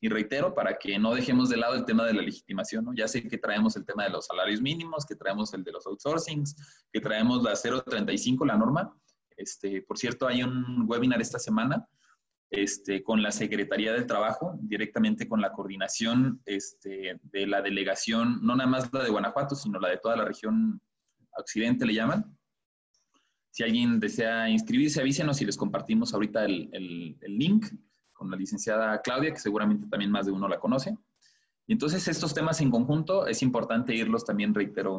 Y 0.00 0.08
reitero, 0.08 0.54
para 0.54 0.78
que 0.78 0.98
no 0.98 1.14
dejemos 1.14 1.50
de 1.50 1.58
lado 1.58 1.74
el 1.74 1.84
tema 1.84 2.06
de 2.06 2.14
la 2.14 2.22
legitimación, 2.22 2.86
¿no? 2.86 2.94
Ya 2.94 3.06
sé 3.06 3.26
que 3.28 3.38
traemos 3.38 3.76
el 3.76 3.84
tema 3.84 4.04
de 4.04 4.10
los 4.10 4.26
salarios 4.26 4.62
mínimos, 4.62 5.04
que 5.04 5.14
traemos 5.14 5.52
el 5.52 5.62
de 5.62 5.72
los 5.72 5.86
outsourcings, 5.86 6.56
que 6.92 7.00
traemos 7.00 7.42
la 7.42 7.54
035, 7.54 8.46
la 8.46 8.56
norma. 8.56 8.96
Este, 9.36 9.82
por 9.82 9.98
cierto, 9.98 10.26
hay 10.26 10.42
un 10.42 10.84
webinar 10.88 11.20
esta 11.20 11.38
semana 11.38 11.86
este, 12.50 13.02
con 13.04 13.22
la 13.22 13.30
Secretaría 13.30 13.92
del 13.92 14.06
Trabajo, 14.06 14.58
directamente 14.60 15.28
con 15.28 15.40
la 15.40 15.52
coordinación 15.52 16.42
este, 16.46 17.20
de 17.22 17.46
la 17.46 17.62
delegación, 17.62 18.40
no 18.42 18.56
nada 18.56 18.68
más 18.68 18.92
la 18.92 19.04
de 19.04 19.10
Guanajuato, 19.10 19.54
sino 19.54 19.78
la 19.78 19.88
de 19.88 19.98
toda 19.98 20.16
la 20.16 20.24
región 20.24 20.80
occidente, 21.36 21.86
le 21.86 21.94
llaman. 21.94 22.36
Si 23.52 23.62
alguien 23.62 24.00
desea 24.00 24.48
inscribirse, 24.48 25.00
avísenos 25.00 25.40
y 25.40 25.44
les 25.44 25.56
compartimos 25.56 26.12
ahorita 26.12 26.44
el, 26.44 26.68
el, 26.72 27.38
link 27.38 27.66
con 28.20 28.30
la 28.30 28.36
licenciada 28.36 29.00
Claudia, 29.00 29.32
que 29.32 29.38
seguramente 29.38 29.86
también 29.86 30.10
más 30.10 30.26
de 30.26 30.32
uno 30.32 30.46
la 30.46 30.60
conoce. 30.60 30.94
Y 31.66 31.72
entonces 31.72 32.06
estos 32.06 32.34
temas 32.34 32.60
en 32.60 32.70
conjunto 32.70 33.26
es 33.26 33.40
importante 33.42 33.94
irlos 33.94 34.26
también, 34.26 34.54
reitero, 34.54 34.98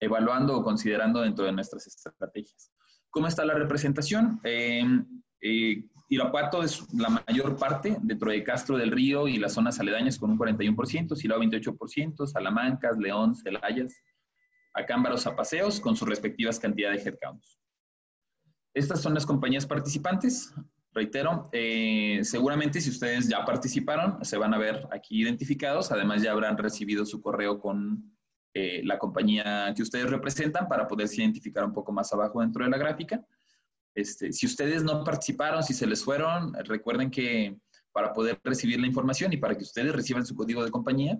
evaluando 0.00 0.56
o 0.56 0.64
considerando 0.64 1.20
dentro 1.20 1.44
de 1.44 1.52
nuestras 1.52 1.86
estrategias. 1.86 2.72
¿Cómo 3.10 3.26
está 3.26 3.44
la 3.44 3.52
representación? 3.52 4.40
Eh, 4.42 4.82
eh, 5.42 5.84
Irapuato 6.08 6.62
es 6.62 6.90
la 6.94 7.10
mayor 7.10 7.58
parte 7.58 7.98
dentro 8.00 8.30
de 8.30 8.42
Castro 8.42 8.78
del 8.78 8.90
Río 8.90 9.28
y 9.28 9.36
las 9.36 9.52
zonas 9.52 9.78
aledañas 9.78 10.16
con 10.16 10.30
un 10.30 10.38
41%, 10.38 11.14
Silao 11.14 11.40
28%, 11.40 12.26
Salamanca, 12.26 12.90
León, 12.98 13.34
Celayas, 13.34 13.92
Acámbaros 14.72 15.26
a 15.26 15.36
Paseos 15.36 15.78
con 15.78 15.94
sus 15.94 16.08
respectivas 16.08 16.58
cantidades 16.58 17.04
de 17.04 17.10
headcounts. 17.10 17.58
Estas 18.72 19.02
son 19.02 19.12
las 19.12 19.26
compañías 19.26 19.66
participantes. 19.66 20.54
Reitero, 20.96 21.50
eh, 21.52 22.20
seguramente 22.22 22.80
si 22.80 22.88
ustedes 22.88 23.28
ya 23.28 23.44
participaron, 23.44 24.24
se 24.24 24.38
van 24.38 24.54
a 24.54 24.58
ver 24.58 24.88
aquí 24.90 25.20
identificados. 25.20 25.92
Además, 25.92 26.22
ya 26.22 26.32
habrán 26.32 26.56
recibido 26.56 27.04
su 27.04 27.20
correo 27.20 27.60
con 27.60 28.16
eh, 28.54 28.80
la 28.82 28.98
compañía 28.98 29.74
que 29.76 29.82
ustedes 29.82 30.08
representan 30.08 30.66
para 30.68 30.88
poderse 30.88 31.20
identificar 31.20 31.66
un 31.66 31.74
poco 31.74 31.92
más 31.92 32.10
abajo 32.14 32.40
dentro 32.40 32.64
de 32.64 32.70
la 32.70 32.78
gráfica. 32.78 33.22
Este, 33.94 34.32
si 34.32 34.46
ustedes 34.46 34.84
no 34.84 35.04
participaron, 35.04 35.62
si 35.62 35.74
se 35.74 35.86
les 35.86 36.02
fueron, 36.02 36.54
recuerden 36.64 37.10
que 37.10 37.58
para 37.92 38.14
poder 38.14 38.40
recibir 38.42 38.80
la 38.80 38.86
información 38.86 39.34
y 39.34 39.36
para 39.36 39.54
que 39.54 39.64
ustedes 39.64 39.94
reciban 39.94 40.24
su 40.24 40.34
código 40.34 40.64
de 40.64 40.70
compañía, 40.70 41.18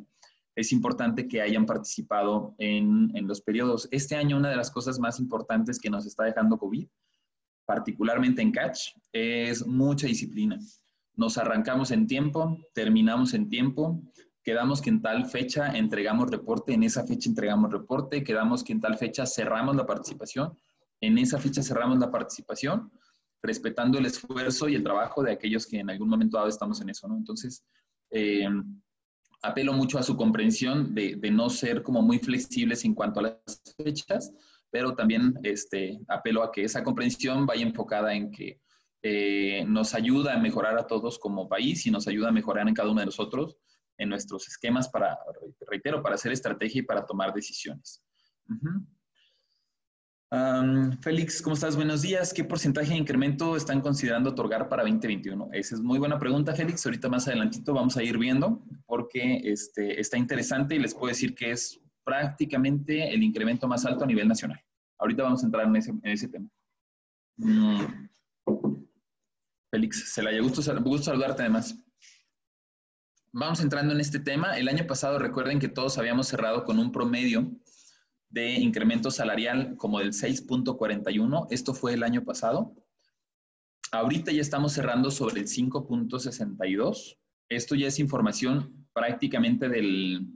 es 0.54 0.72
importante 0.72 1.28
que 1.28 1.42
hayan 1.42 1.66
participado 1.66 2.54
en, 2.56 3.14
en, 3.14 3.28
los 3.28 3.42
periodos. 3.42 3.88
Este 3.90 4.16
año 4.16 4.38
una 4.38 4.48
de 4.48 4.56
las 4.56 4.70
cosas 4.70 4.98
más 4.98 5.20
importantes 5.20 5.78
que 5.78 5.90
nos 5.90 6.06
está 6.06 6.24
dejando 6.24 6.56
COVID, 6.56 6.88
particularmente 7.66 8.40
en 8.40 8.52
Catch, 8.52 8.92
es 9.12 9.66
mucha 9.66 10.06
disciplina. 10.06 10.58
Nos 11.14 11.36
arrancamos 11.38 11.90
en 11.90 12.06
tiempo, 12.06 12.58
terminamos 12.72 13.34
en 13.34 13.48
tiempo, 13.48 14.02
quedamos 14.42 14.80
que 14.80 14.90
en 14.90 15.02
tal 15.02 15.26
fecha 15.26 15.76
entregamos 15.76 16.30
reporte, 16.30 16.72
en 16.72 16.84
esa 16.84 17.04
fecha 17.06 17.28
entregamos 17.28 17.72
reporte, 17.72 18.22
quedamos 18.22 18.62
que 18.62 18.72
en 18.72 18.80
tal 18.80 18.96
fecha 18.96 19.26
cerramos 19.26 19.76
la 19.76 19.86
participación 19.86 20.56
en 21.00 21.18
esa 21.18 21.38
fecha 21.38 21.62
cerramos 21.62 21.98
la 21.98 22.10
participación, 22.10 22.90
respetando 23.42 23.98
el 23.98 24.06
esfuerzo 24.06 24.68
y 24.68 24.74
el 24.74 24.82
trabajo 24.82 25.22
de 25.22 25.32
aquellos 25.32 25.66
que 25.66 25.78
en 25.78 25.90
algún 25.90 26.08
momento 26.08 26.36
dado 26.36 26.48
estamos 26.48 26.80
en 26.80 26.90
eso, 26.90 27.06
¿no? 27.06 27.16
Entonces, 27.16 27.64
eh, 28.10 28.48
apelo 29.42 29.72
mucho 29.72 29.98
a 29.98 30.02
su 30.02 30.16
comprensión 30.16 30.94
de, 30.94 31.16
no 31.30 31.50
ser 31.50 31.82
como 31.82 32.02
muy 32.02 32.18
flexibles 32.18 32.84
en 32.84 32.94
cuanto 32.94 33.20
a 33.20 33.24
las 33.24 33.62
fechas, 33.76 34.32
pero 34.70 34.94
también 34.94 35.34
este, 35.42 35.98
apelo 36.08 36.42
a 36.42 36.52
que 36.52 36.64
esa 36.64 36.82
comprensión 36.82 37.46
vaya 37.46 37.62
enfocada 37.62 38.14
en 38.14 38.30
que 38.30 38.60
eh, 39.02 39.64
nos 39.66 39.94
ayuda 39.94 40.34
a 40.34 40.38
mejorar 40.38 40.78
a 40.78 40.86
todos 40.86 41.18
como 41.18 41.48
país 41.48 41.86
y 41.86 41.90
nos 41.90 42.08
ayuda 42.08 42.28
a 42.28 42.32
mejorar 42.32 42.66
en 42.68 42.74
cada 42.74 42.90
uno 42.90 43.00
de 43.00 43.06
nosotros 43.06 43.56
en 43.98 44.08
nuestros 44.08 44.46
esquemas 44.48 44.88
para, 44.88 45.18
reitero, 45.68 46.02
para 46.02 46.16
hacer 46.16 46.32
estrategia 46.32 46.80
y 46.80 46.84
para 46.84 47.06
tomar 47.06 47.32
decisiones. 47.32 48.02
Félix, 51.00 51.40
¿cómo 51.40 51.54
estás? 51.54 51.76
Buenos 51.76 52.02
días. 52.02 52.32
¿Qué 52.34 52.44
porcentaje 52.44 52.90
de 52.90 52.96
incremento 52.96 53.56
están 53.56 53.80
considerando 53.80 54.30
otorgar 54.30 54.68
para 54.68 54.82
2021? 54.82 55.50
Esa 55.52 55.76
es 55.76 55.80
muy 55.80 55.98
buena 55.98 56.18
pregunta, 56.18 56.54
Félix. 56.54 56.84
Ahorita 56.84 57.08
más 57.08 57.28
adelantito 57.28 57.72
vamos 57.72 57.96
a 57.96 58.02
ir 58.02 58.18
viendo 58.18 58.62
porque 58.86 59.40
este, 59.44 60.00
está 60.00 60.18
interesante 60.18 60.74
y 60.74 60.78
les 60.80 60.94
puedo 60.94 61.08
decir 61.08 61.34
que 61.34 61.52
es 61.52 61.80
prácticamente 62.06 63.12
el 63.12 63.22
incremento 63.24 63.66
más 63.66 63.84
alto 63.84 64.04
a 64.04 64.06
nivel 64.06 64.28
nacional. 64.28 64.62
Ahorita 64.98 65.24
vamos 65.24 65.42
a 65.42 65.46
entrar 65.46 65.66
en 65.66 65.76
ese, 66.04 66.28
tema. 66.28 66.48
Mm. 67.36 68.08
Félix, 69.72 70.14
se 70.14 70.22
la 70.22 70.30
haya 70.30 70.40
gusto, 70.40 70.62
gusto 70.82 71.10
saludarte 71.10 71.42
además. 71.42 71.76
Vamos 73.32 73.60
entrando 73.60 73.92
en 73.92 74.00
este 74.00 74.20
tema. 74.20 74.56
El 74.56 74.68
año 74.68 74.86
pasado 74.86 75.18
recuerden 75.18 75.58
que 75.58 75.68
todos 75.68 75.98
habíamos 75.98 76.28
cerrado 76.28 76.64
con 76.64 76.78
un 76.78 76.92
promedio 76.92 77.50
de 78.30 78.52
incremento 78.52 79.10
salarial 79.10 79.76
como 79.76 79.98
del 79.98 80.12
6.41. 80.12 81.48
Esto 81.50 81.74
fue 81.74 81.94
el 81.94 82.04
año 82.04 82.24
pasado. 82.24 82.72
Ahorita 83.90 84.30
ya 84.30 84.40
estamos 84.40 84.72
cerrando 84.72 85.10
sobre 85.10 85.40
el 85.40 85.48
5.62. 85.48 87.18
Esto 87.48 87.74
ya 87.74 87.88
es 87.88 87.98
información 87.98 88.88
prácticamente 88.92 89.68
del 89.68 90.28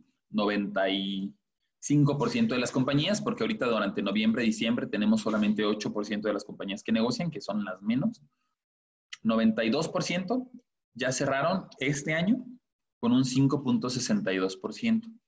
95% 1.81 2.49
de 2.49 2.59
las 2.59 2.71
compañías, 2.71 3.21
porque 3.23 3.43
ahorita 3.43 3.67
durante 3.67 4.03
noviembre 4.03 4.43
diciembre 4.43 4.87
tenemos 4.87 5.23
solamente 5.23 5.65
8% 5.65 6.21
de 6.21 6.33
las 6.33 6.45
compañías 6.45 6.83
que 6.83 6.93
negocian, 6.93 7.31
que 7.31 7.41
son 7.41 7.65
las 7.65 7.81
menos. 7.83 8.23
92% 9.23 10.51
ya 10.95 11.13
cerraron 11.13 11.67
este 11.79 12.15
año 12.15 12.45
con 13.01 13.13
un 13.13 13.25
5.62%. 13.25 15.21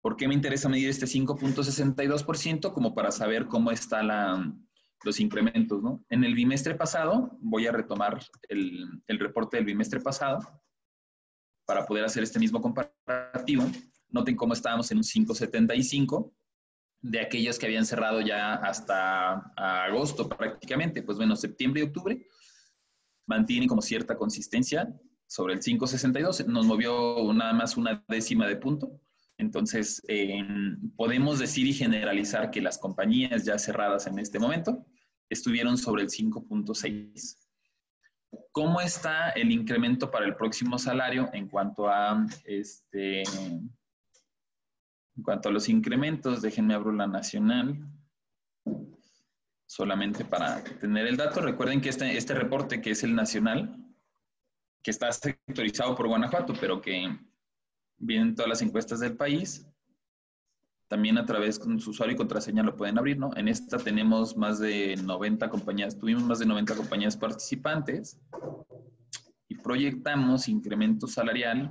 ¿Por 0.00 0.16
qué 0.16 0.28
me 0.28 0.34
interesa 0.34 0.68
medir 0.68 0.88
este 0.88 1.06
5.62%? 1.06 2.72
Como 2.72 2.94
para 2.94 3.10
saber 3.10 3.46
cómo 3.46 3.70
están 3.70 4.66
los 5.02 5.20
incrementos. 5.20 5.82
¿no? 5.82 6.04
En 6.08 6.24
el 6.24 6.34
bimestre 6.34 6.74
pasado, 6.74 7.36
voy 7.40 7.66
a 7.66 7.72
retomar 7.72 8.22
el, 8.48 9.02
el 9.06 9.18
reporte 9.18 9.56
del 9.56 9.66
bimestre 9.66 10.00
pasado 10.00 10.40
para 11.66 11.86
poder 11.86 12.04
hacer 12.04 12.22
este 12.22 12.38
mismo 12.38 12.60
comparativo. 12.60 13.64
Noten 14.14 14.36
cómo 14.36 14.52
estábamos 14.52 14.88
en 14.92 14.98
un 14.98 15.02
5.75 15.02 16.32
de 17.02 17.20
aquellos 17.20 17.58
que 17.58 17.66
habían 17.66 17.84
cerrado 17.84 18.20
ya 18.20 18.54
hasta 18.54 19.32
agosto 19.56 20.28
prácticamente. 20.28 21.02
Pues 21.02 21.18
bueno, 21.18 21.34
septiembre 21.34 21.82
y 21.82 21.84
octubre 21.84 22.24
mantienen 23.26 23.68
como 23.68 23.82
cierta 23.82 24.16
consistencia 24.16 24.94
sobre 25.26 25.54
el 25.54 25.60
5.62. 25.60 26.46
Nos 26.46 26.64
movió 26.64 27.32
nada 27.34 27.52
más 27.54 27.76
una 27.76 28.04
décima 28.06 28.46
de 28.46 28.54
punto. 28.54 29.00
Entonces, 29.36 30.00
podemos 30.94 31.40
decir 31.40 31.66
y 31.66 31.72
generalizar 31.72 32.52
que 32.52 32.62
las 32.62 32.78
compañías 32.78 33.44
ya 33.44 33.58
cerradas 33.58 34.06
en 34.06 34.20
este 34.20 34.38
momento 34.38 34.86
estuvieron 35.28 35.76
sobre 35.76 36.04
el 36.04 36.08
5.6. 36.08 37.36
¿Cómo 38.52 38.80
está 38.80 39.30
el 39.30 39.50
incremento 39.50 40.08
para 40.08 40.24
el 40.24 40.36
próximo 40.36 40.78
salario 40.78 41.30
en 41.32 41.48
cuanto 41.48 41.88
a 41.88 42.24
este 42.44 43.24
en 45.16 45.22
cuanto 45.22 45.48
a 45.48 45.52
los 45.52 45.68
incrementos? 45.68 46.42
Déjenme 46.42 46.74
abrir 46.74 46.94
la 46.94 47.06
nacional. 47.06 47.86
Solamente 49.66 50.24
para 50.24 50.62
tener 50.62 51.06
el 51.06 51.16
dato, 51.16 51.40
recuerden 51.40 51.80
que 51.80 51.88
este, 51.88 52.16
este 52.16 52.34
reporte 52.34 52.80
que 52.80 52.90
es 52.90 53.02
el 53.02 53.14
nacional, 53.14 53.76
que 54.82 54.90
está 54.90 55.10
sectorizado 55.10 55.94
por 55.96 56.06
Guanajuato, 56.06 56.52
pero 56.60 56.80
que 56.80 57.18
vienen 57.96 58.34
todas 58.34 58.48
las 58.48 58.62
encuestas 58.62 59.00
del 59.00 59.16
país. 59.16 59.66
También 60.88 61.16
a 61.16 61.24
través 61.24 61.58
con 61.58 61.80
su 61.80 61.90
usuario 61.90 62.14
y 62.14 62.18
contraseña 62.18 62.62
lo 62.62 62.76
pueden 62.76 62.98
abrir, 62.98 63.18
¿no? 63.18 63.34
En 63.36 63.48
esta 63.48 63.78
tenemos 63.78 64.36
más 64.36 64.58
de 64.58 64.96
90 64.96 65.48
compañías, 65.48 65.98
tuvimos 65.98 66.22
más 66.22 66.38
de 66.38 66.46
90 66.46 66.76
compañías 66.76 67.16
participantes 67.16 68.20
y 69.48 69.56
proyectamos 69.56 70.48
incremento 70.48 71.06
salarial 71.06 71.70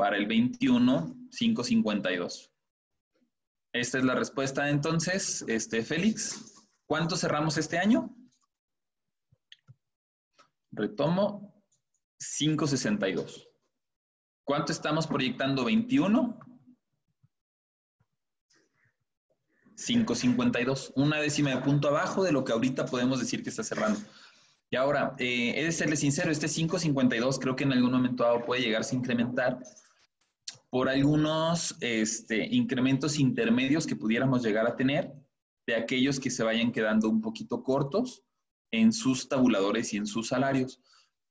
para 0.00 0.16
el 0.16 0.24
21, 0.24 1.28
552. 1.30 2.50
Esta 3.74 3.98
es 3.98 4.04
la 4.04 4.14
respuesta 4.14 4.70
entonces, 4.70 5.44
este, 5.46 5.82
Félix. 5.82 6.54
¿Cuánto 6.86 7.16
cerramos 7.16 7.58
este 7.58 7.76
año? 7.76 8.16
Retomo, 10.72 11.62
562. 12.38 13.46
¿Cuánto 14.42 14.72
estamos 14.72 15.06
proyectando? 15.06 15.66
21. 15.66 16.38
5.52, 19.76 20.92
una 20.96 21.18
décima 21.20 21.50
de 21.50 21.58
punto 21.58 21.88
abajo 21.88 22.24
de 22.24 22.32
lo 22.32 22.42
que 22.42 22.52
ahorita 22.52 22.86
podemos 22.86 23.20
decir 23.20 23.42
que 23.42 23.50
está 23.50 23.62
cerrando. 23.62 24.00
Y 24.70 24.76
ahora, 24.76 25.14
eh, 25.18 25.52
he 25.56 25.64
de 25.64 25.72
serle 25.72 25.96
sincero, 25.96 26.30
este 26.30 26.46
5.52 26.46 27.38
creo 27.38 27.54
que 27.54 27.64
en 27.64 27.74
algún 27.74 27.92
momento 27.92 28.24
dado 28.24 28.46
puede 28.46 28.62
llegarse 28.62 28.94
a 28.94 28.98
incrementar 28.98 29.58
por 30.70 30.88
algunos 30.88 31.76
este, 31.80 32.46
incrementos 32.54 33.18
intermedios 33.18 33.86
que 33.86 33.96
pudiéramos 33.96 34.42
llegar 34.42 34.66
a 34.66 34.76
tener 34.76 35.12
de 35.66 35.74
aquellos 35.74 36.18
que 36.20 36.30
se 36.30 36.44
vayan 36.44 36.72
quedando 36.72 37.08
un 37.08 37.20
poquito 37.20 37.62
cortos 37.62 38.22
en 38.72 38.92
sus 38.92 39.28
tabuladores 39.28 39.92
y 39.92 39.96
en 39.96 40.06
sus 40.06 40.28
salarios. 40.28 40.80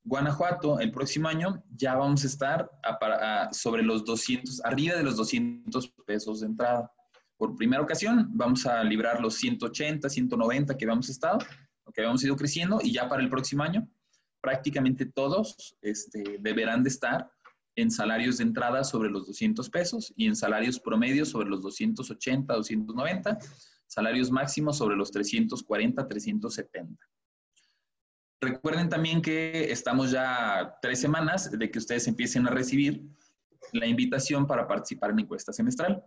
Guanajuato, 0.03 0.79
el 0.79 0.91
próximo 0.91 1.29
año 1.29 1.63
ya 1.75 1.95
vamos 1.95 2.23
a 2.23 2.27
estar 2.27 2.69
sobre 3.51 3.83
los 3.83 4.03
200, 4.05 4.63
arriba 4.65 4.95
de 4.95 5.03
los 5.03 5.15
200 5.15 5.93
pesos 6.05 6.41
de 6.41 6.47
entrada. 6.47 6.91
Por 7.37 7.55
primera 7.55 7.81
ocasión 7.81 8.29
vamos 8.33 8.65
a 8.65 8.83
librar 8.83 9.21
los 9.21 9.35
180, 9.35 10.09
190 10.09 10.77
que 10.77 10.85
habíamos 10.85 11.09
estado, 11.09 11.39
que 11.93 12.01
habíamos 12.01 12.23
ido 12.23 12.35
creciendo, 12.35 12.79
y 12.83 12.93
ya 12.93 13.07
para 13.07 13.23
el 13.23 13.29
próximo 13.29 13.63
año 13.63 13.87
prácticamente 14.41 15.05
todos 15.05 15.75
este, 15.81 16.37
deberán 16.39 16.83
de 16.83 16.89
estar 16.89 17.29
en 17.81 17.91
salarios 17.91 18.37
de 18.37 18.43
entrada 18.43 18.83
sobre 18.83 19.09
los 19.09 19.27
200 19.27 19.69
pesos 19.69 20.13
y 20.15 20.25
en 20.27 20.35
salarios 20.35 20.79
promedios 20.79 21.29
sobre 21.29 21.49
los 21.49 21.61
280, 21.61 22.53
290, 22.53 23.37
salarios 23.87 24.31
máximos 24.31 24.77
sobre 24.77 24.95
los 24.95 25.11
340, 25.11 26.07
370. 26.07 27.05
Recuerden 28.41 28.87
también 28.87 29.21
que 29.21 29.71
estamos 29.71 30.11
ya 30.11 30.77
tres 30.81 31.01
semanas 31.01 31.51
de 31.51 31.69
que 31.69 31.79
ustedes 31.79 32.07
empiecen 32.07 32.47
a 32.47 32.51
recibir 32.51 33.03
la 33.73 33.85
invitación 33.85 34.47
para 34.47 34.67
participar 34.67 35.11
en 35.11 35.19
encuesta 35.19 35.51
semestral. 35.51 36.03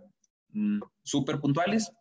Mm, 0.52 0.81
súper 1.02 1.41
puntuales. 1.41 1.93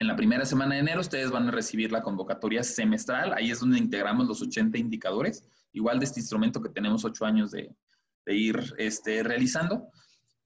En 0.00 0.06
la 0.06 0.16
primera 0.16 0.44
semana 0.44 0.74
de 0.74 0.80
enero 0.80 1.00
ustedes 1.00 1.30
van 1.30 1.48
a 1.48 1.50
recibir 1.50 1.90
la 1.90 2.02
convocatoria 2.02 2.62
semestral. 2.62 3.32
Ahí 3.32 3.50
es 3.50 3.60
donde 3.60 3.78
integramos 3.78 4.28
los 4.28 4.42
80 4.42 4.78
indicadores, 4.78 5.44
igual 5.72 5.98
de 5.98 6.04
este 6.04 6.20
instrumento 6.20 6.62
que 6.62 6.68
tenemos 6.68 7.04
ocho 7.04 7.24
años 7.24 7.50
de, 7.50 7.74
ir 8.34 8.74
este, 8.78 9.22
realizando. 9.22 9.90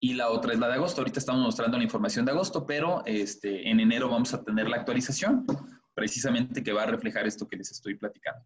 Y 0.01 0.15
la 0.15 0.31
otra 0.31 0.53
es 0.53 0.59
la 0.59 0.69
de 0.69 0.75
agosto. 0.75 1.01
Ahorita 1.01 1.21
estamos 1.21 1.43
mostrando 1.43 1.79
la 1.79 1.85
información 1.85 2.25
de 2.25 2.33
agosto, 2.33 2.67
pero 2.67 3.03
este, 3.07 3.69
en 3.71 3.79
enero 3.81 4.09
vamos 4.09 4.35
a 4.35 4.43
tener 4.43 4.69
la 4.69 4.79
actualización, 4.79 5.47
precisamente 5.95 6.63
que 6.63 6.73
va 6.73 6.83
a 6.83 6.87
reflejar 6.87 7.27
esto 7.27 7.47
que 7.47 7.57
les 7.57 7.71
estoy 7.71 7.95
platicando. 7.95 8.45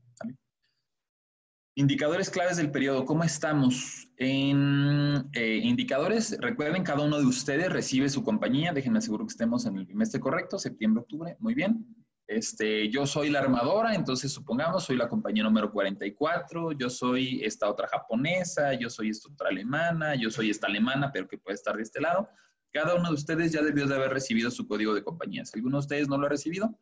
Indicadores 1.78 2.30
claves 2.30 2.56
del 2.56 2.70
periodo. 2.70 3.04
¿Cómo 3.04 3.22
estamos? 3.22 4.08
En 4.16 5.28
eh, 5.34 5.60
indicadores, 5.62 6.36
recuerden, 6.40 6.82
cada 6.82 7.04
uno 7.04 7.18
de 7.18 7.26
ustedes 7.26 7.70
recibe 7.70 8.08
su 8.08 8.22
compañía. 8.22 8.72
Déjenme 8.72 8.98
asegurar 8.98 9.26
que 9.26 9.32
estemos 9.32 9.66
en 9.66 9.76
el 9.76 9.86
trimestre 9.86 10.18
correcto, 10.18 10.58
septiembre, 10.58 11.02
octubre. 11.02 11.36
Muy 11.38 11.54
bien. 11.54 11.84
Este, 12.28 12.90
yo 12.90 13.06
soy 13.06 13.30
la 13.30 13.38
armadora, 13.38 13.94
entonces 13.94 14.32
supongamos, 14.32 14.84
soy 14.84 14.96
la 14.96 15.08
compañía 15.08 15.44
número 15.44 15.70
44, 15.70 16.72
yo 16.72 16.90
soy 16.90 17.40
esta 17.44 17.70
otra 17.70 17.86
japonesa, 17.86 18.74
yo 18.74 18.90
soy 18.90 19.10
esta 19.10 19.30
otra 19.30 19.48
alemana, 19.48 20.16
yo 20.16 20.28
soy 20.30 20.50
esta 20.50 20.66
alemana, 20.66 21.12
pero 21.12 21.28
que 21.28 21.38
puede 21.38 21.54
estar 21.54 21.76
de 21.76 21.84
este 21.84 22.00
lado. 22.00 22.28
Cada 22.72 22.96
uno 22.96 23.10
de 23.10 23.14
ustedes 23.14 23.52
ya 23.52 23.62
debió 23.62 23.86
de 23.86 23.94
haber 23.94 24.10
recibido 24.10 24.50
su 24.50 24.66
código 24.66 24.92
de 24.92 25.04
compañía. 25.04 25.44
Si 25.44 25.56
alguno 25.56 25.76
de 25.76 25.82
ustedes 25.82 26.08
no 26.08 26.18
lo 26.18 26.26
ha 26.26 26.30
recibido, 26.30 26.76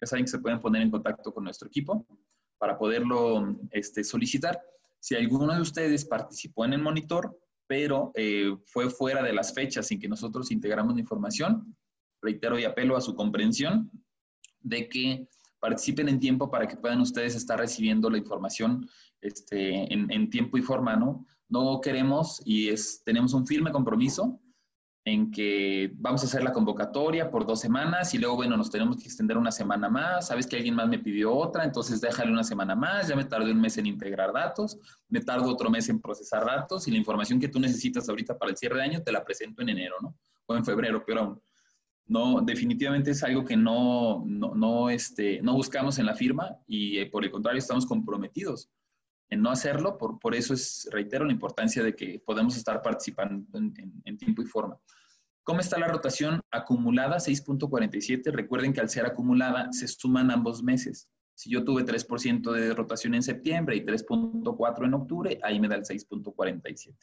ya 0.00 0.06
saben 0.06 0.24
que 0.24 0.32
se 0.32 0.40
pueden 0.40 0.60
poner 0.60 0.82
en 0.82 0.90
contacto 0.90 1.32
con 1.32 1.44
nuestro 1.44 1.68
equipo 1.68 2.04
para 2.58 2.76
poderlo 2.76 3.56
este, 3.70 4.02
solicitar. 4.02 4.60
Si 4.98 5.14
alguno 5.14 5.54
de 5.54 5.60
ustedes 5.60 6.04
participó 6.04 6.64
en 6.64 6.72
el 6.72 6.82
monitor, 6.82 7.38
pero 7.68 8.10
eh, 8.14 8.56
fue 8.66 8.90
fuera 8.90 9.22
de 9.22 9.32
las 9.32 9.54
fechas 9.54 9.86
sin 9.86 10.00
que 10.00 10.08
nosotros 10.08 10.50
integramos 10.50 10.94
la 10.94 11.00
información, 11.00 11.76
reitero 12.20 12.58
y 12.58 12.64
apelo 12.64 12.96
a 12.96 13.00
su 13.00 13.14
comprensión 13.14 13.92
de 14.68 14.88
que 14.88 15.28
participen 15.60 16.08
en 16.08 16.20
tiempo 16.20 16.50
para 16.50 16.68
que 16.68 16.76
puedan 16.76 17.00
ustedes 17.00 17.34
estar 17.34 17.58
recibiendo 17.58 18.08
la 18.10 18.18
información 18.18 18.88
este, 19.20 19.92
en, 19.92 20.10
en, 20.10 20.30
tiempo 20.30 20.56
y 20.56 20.62
forma, 20.62 20.96
¿no? 20.96 21.26
No 21.48 21.80
queremos 21.80 22.40
y 22.44 22.68
es, 22.68 23.02
tenemos 23.04 23.34
un 23.34 23.46
firme 23.46 23.72
compromiso 23.72 24.40
en 25.04 25.30
que 25.30 25.90
vamos 25.96 26.22
a 26.22 26.26
hacer 26.26 26.42
la 26.42 26.52
convocatoria 26.52 27.30
por 27.30 27.46
dos 27.46 27.60
semanas 27.60 28.12
y 28.14 28.18
luego, 28.18 28.36
bueno, 28.36 28.56
nos 28.56 28.70
tenemos 28.70 28.96
que 28.96 29.04
extender 29.04 29.38
una 29.38 29.50
semana 29.50 29.88
más. 29.88 30.28
Sabes 30.28 30.46
que 30.46 30.56
alguien 30.56 30.74
más 30.74 30.88
me 30.88 30.98
pidió 30.98 31.34
otra, 31.34 31.64
entonces 31.64 32.00
déjale 32.00 32.30
una 32.30 32.44
semana 32.44 32.74
más. 32.74 33.08
Ya 33.08 33.16
me 33.16 33.24
tardé 33.24 33.50
un 33.50 33.60
mes 33.60 33.78
en 33.78 33.86
integrar 33.86 34.32
datos, 34.32 34.78
me 35.08 35.20
tardo 35.20 35.50
otro 35.50 35.70
mes 35.70 35.88
en 35.88 36.00
procesar 36.00 36.44
datos 36.44 36.86
y 36.86 36.90
la 36.90 36.98
información 36.98 37.40
que 37.40 37.48
tú 37.48 37.58
necesitas 37.58 38.08
ahorita 38.08 38.38
para 38.38 38.50
el 38.50 38.56
cierre 38.56 38.76
de 38.76 38.82
año 38.82 39.02
te 39.02 39.12
la 39.12 39.24
presento 39.24 39.62
en 39.62 39.70
enero, 39.70 39.96
¿no? 40.02 40.14
O 40.46 40.54
en 40.54 40.64
febrero, 40.64 41.02
pero 41.06 41.20
aún. 41.20 41.42
No, 42.08 42.40
definitivamente 42.40 43.10
es 43.10 43.22
algo 43.22 43.44
que 43.44 43.56
no, 43.56 44.24
no, 44.26 44.90
este, 44.90 45.40
no 45.42 45.54
buscamos 45.54 45.98
en 45.98 46.06
la 46.06 46.14
firma 46.14 46.56
y 46.66 46.98
eh, 46.98 47.06
por 47.06 47.24
el 47.24 47.30
contrario 47.30 47.58
estamos 47.58 47.86
comprometidos 47.86 48.70
en 49.28 49.42
no 49.42 49.50
hacerlo. 49.50 49.98
Por, 49.98 50.18
por 50.18 50.34
eso 50.34 50.54
es, 50.54 50.88
reitero, 50.90 51.26
la 51.26 51.32
importancia 51.32 51.82
de 51.82 51.94
que 51.94 52.20
podamos 52.24 52.56
estar 52.56 52.80
participando 52.82 53.46
en 53.58 54.18
tiempo 54.18 54.42
y 54.42 54.46
forma. 54.46 54.80
¿Cómo 55.48 55.60
está 55.60 55.78
la 55.78 55.88
rotación 55.88 56.42
acumulada? 56.50 57.16
6.47. 57.16 58.30
Recuerden 58.32 58.74
que 58.74 58.82
al 58.82 58.90
ser 58.90 59.06
acumulada 59.06 59.72
se 59.72 59.88
suman 59.88 60.30
ambos 60.30 60.62
meses. 60.62 61.08
Si 61.32 61.48
yo 61.48 61.64
tuve 61.64 61.86
3% 61.86 62.52
de 62.52 62.74
rotación 62.74 63.14
en 63.14 63.22
septiembre 63.22 63.74
y 63.74 63.80
3.4 63.80 64.84
en 64.84 64.92
octubre, 64.92 65.40
ahí 65.42 65.58
me 65.58 65.66
da 65.66 65.76
el 65.76 65.84
6.47. 65.84 66.94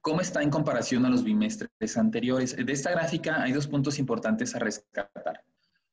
¿Cómo 0.00 0.20
está 0.20 0.42
en 0.42 0.50
comparación 0.50 1.04
a 1.04 1.10
los 1.10 1.24
bimestres 1.24 1.96
anteriores? 1.96 2.56
De 2.56 2.72
esta 2.72 2.90
gráfica 2.90 3.42
hay 3.42 3.52
dos 3.52 3.66
puntos 3.66 3.98
importantes 3.98 4.54
a 4.54 4.58
rescatar. 4.58 5.44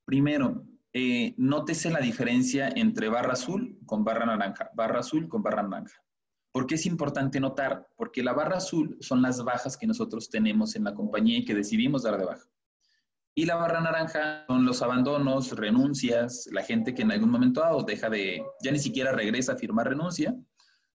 Primero, 0.06 0.64
eh, 0.94 1.34
nótese 1.38 1.90
la 1.90 2.00
diferencia 2.00 2.70
entre 2.70 3.10
barra 3.10 3.34
azul 3.34 3.78
con 3.86 4.04
barra 4.04 4.26
naranja, 4.26 4.70
barra 4.74 5.00
azul 5.00 5.28
con 5.28 5.44
barra 5.44 5.64
naranja. 5.64 6.02
¿Por 6.54 6.68
qué 6.68 6.76
es 6.76 6.86
importante 6.86 7.42
notar? 7.42 7.90
Porque 7.98 8.24
la 8.24 8.32
barra 8.32 8.58
azul 8.58 8.96
son 9.02 9.22
las 9.22 9.44
bajas 9.44 9.76
que 9.76 9.88
nosotros 9.88 10.30
tenemos 10.30 10.78
en 10.78 10.86
la 10.86 10.94
compañía 10.94 11.40
y 11.40 11.44
que 11.44 11.54
decidimos 11.54 12.04
dar 12.04 12.18
de 12.18 12.26
baja. 12.26 12.48
Y 13.36 13.46
la 13.46 13.56
barra 13.56 13.82
naranja 13.82 14.46
son 14.48 14.64
los 14.64 14.82
abandonos, 14.82 15.52
renuncias, 15.58 16.48
la 16.54 16.64
gente 16.64 16.94
que 16.94 17.02
en 17.02 17.12
algún 17.12 17.30
momento 17.30 17.60
dado 17.60 17.84
deja 17.84 18.10
de, 18.10 18.42
ya 18.64 18.72
ni 18.72 18.80
siquiera 18.80 19.12
regresa 19.12 19.52
a 19.52 19.58
firmar 19.58 19.90
renuncia. 19.90 20.34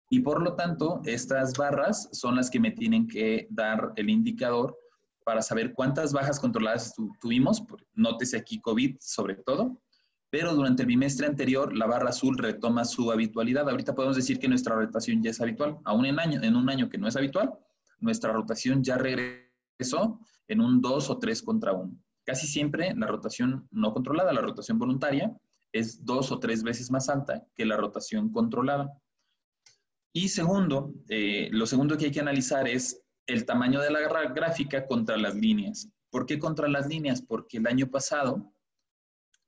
Y 0.09 0.21
por 0.21 0.42
lo 0.42 0.55
tanto, 0.55 1.01
estas 1.05 1.55
barras 1.57 2.09
son 2.12 2.37
las 2.37 2.51
que 2.51 2.61
me 2.61 2.71
tienen 2.71 3.07
que 3.07 3.49
dar 3.51 3.92
el 3.97 4.09
indicador 4.09 4.77
para 5.25 5.42
saber 5.42 5.73
cuántas 5.75 6.12
bajas 6.12 6.38
controladas 6.38 6.95
tuvimos, 7.21 7.64
nótese 7.95 8.37
aquí 8.37 8.61
COVID 8.61 8.97
sobre 9.01 9.35
todo, 9.35 9.83
pero 10.31 10.55
durante 10.55 10.83
el 10.83 10.88
bimestre 10.88 11.27
anterior 11.27 11.77
la 11.77 11.87
barra 11.87 12.11
azul 12.11 12.38
retoma 12.38 12.85
su 12.85 13.11
habitualidad. 13.11 13.69
Ahorita 13.69 13.95
podemos 13.95 14.16
decir 14.16 14.38
que 14.38 14.49
nuestra 14.49 14.77
rotación 14.77 15.23
ya 15.23 15.31
es 15.31 15.40
habitual, 15.40 15.79
aún 15.85 16.07
en, 16.07 16.21
año, 16.21 16.40
en 16.42 16.55
un 16.55 16.71
año 16.71 16.88
que 16.88 16.99
no 16.99 17.09
es 17.09 17.16
habitual, 17.16 17.53
nuestra 17.99 18.33
rotación 18.33 18.85
ya 18.85 18.99
regresó 18.99 20.21
en 20.47 20.61
un 20.61 20.81
2 20.81 21.11
o 21.11 21.19
3 21.19 21.42
contra 21.42 21.73
1. 21.73 21.92
Casi 22.25 22.47
siempre 22.47 22.95
la 22.95 23.07
rotación 23.07 23.66
no 23.71 23.92
controlada, 23.92 24.33
la 24.33 24.40
rotación 24.40 24.79
voluntaria, 24.79 25.37
es 25.73 26.05
dos 26.05 26.33
o 26.33 26.38
tres 26.38 26.62
veces 26.62 26.90
más 26.90 27.09
alta 27.09 27.45
que 27.55 27.66
la 27.66 27.77
rotación 27.77 28.31
controlada. 28.31 28.92
Y 30.17 30.31
segundo, 30.31 30.95
eh, 31.11 31.51
lo 31.53 31.67
segundo 31.67 31.99
que 31.99 32.07
hay 32.07 32.11
que 32.11 32.21
analizar 32.21 32.67
es 32.67 33.03
el 33.27 33.45
tamaño 33.45 33.83
de 33.83 33.91
la 33.91 34.01
gráfica 34.01 34.87
contra 34.87 35.19
las 35.19 35.35
líneas. 35.35 35.91
¿Por 36.09 36.25
qué 36.25 36.39
contra 36.39 36.69
las 36.69 36.87
líneas? 36.87 37.21
Porque 37.21 37.59
el 37.59 37.67
año 37.67 37.91
pasado 37.91 38.51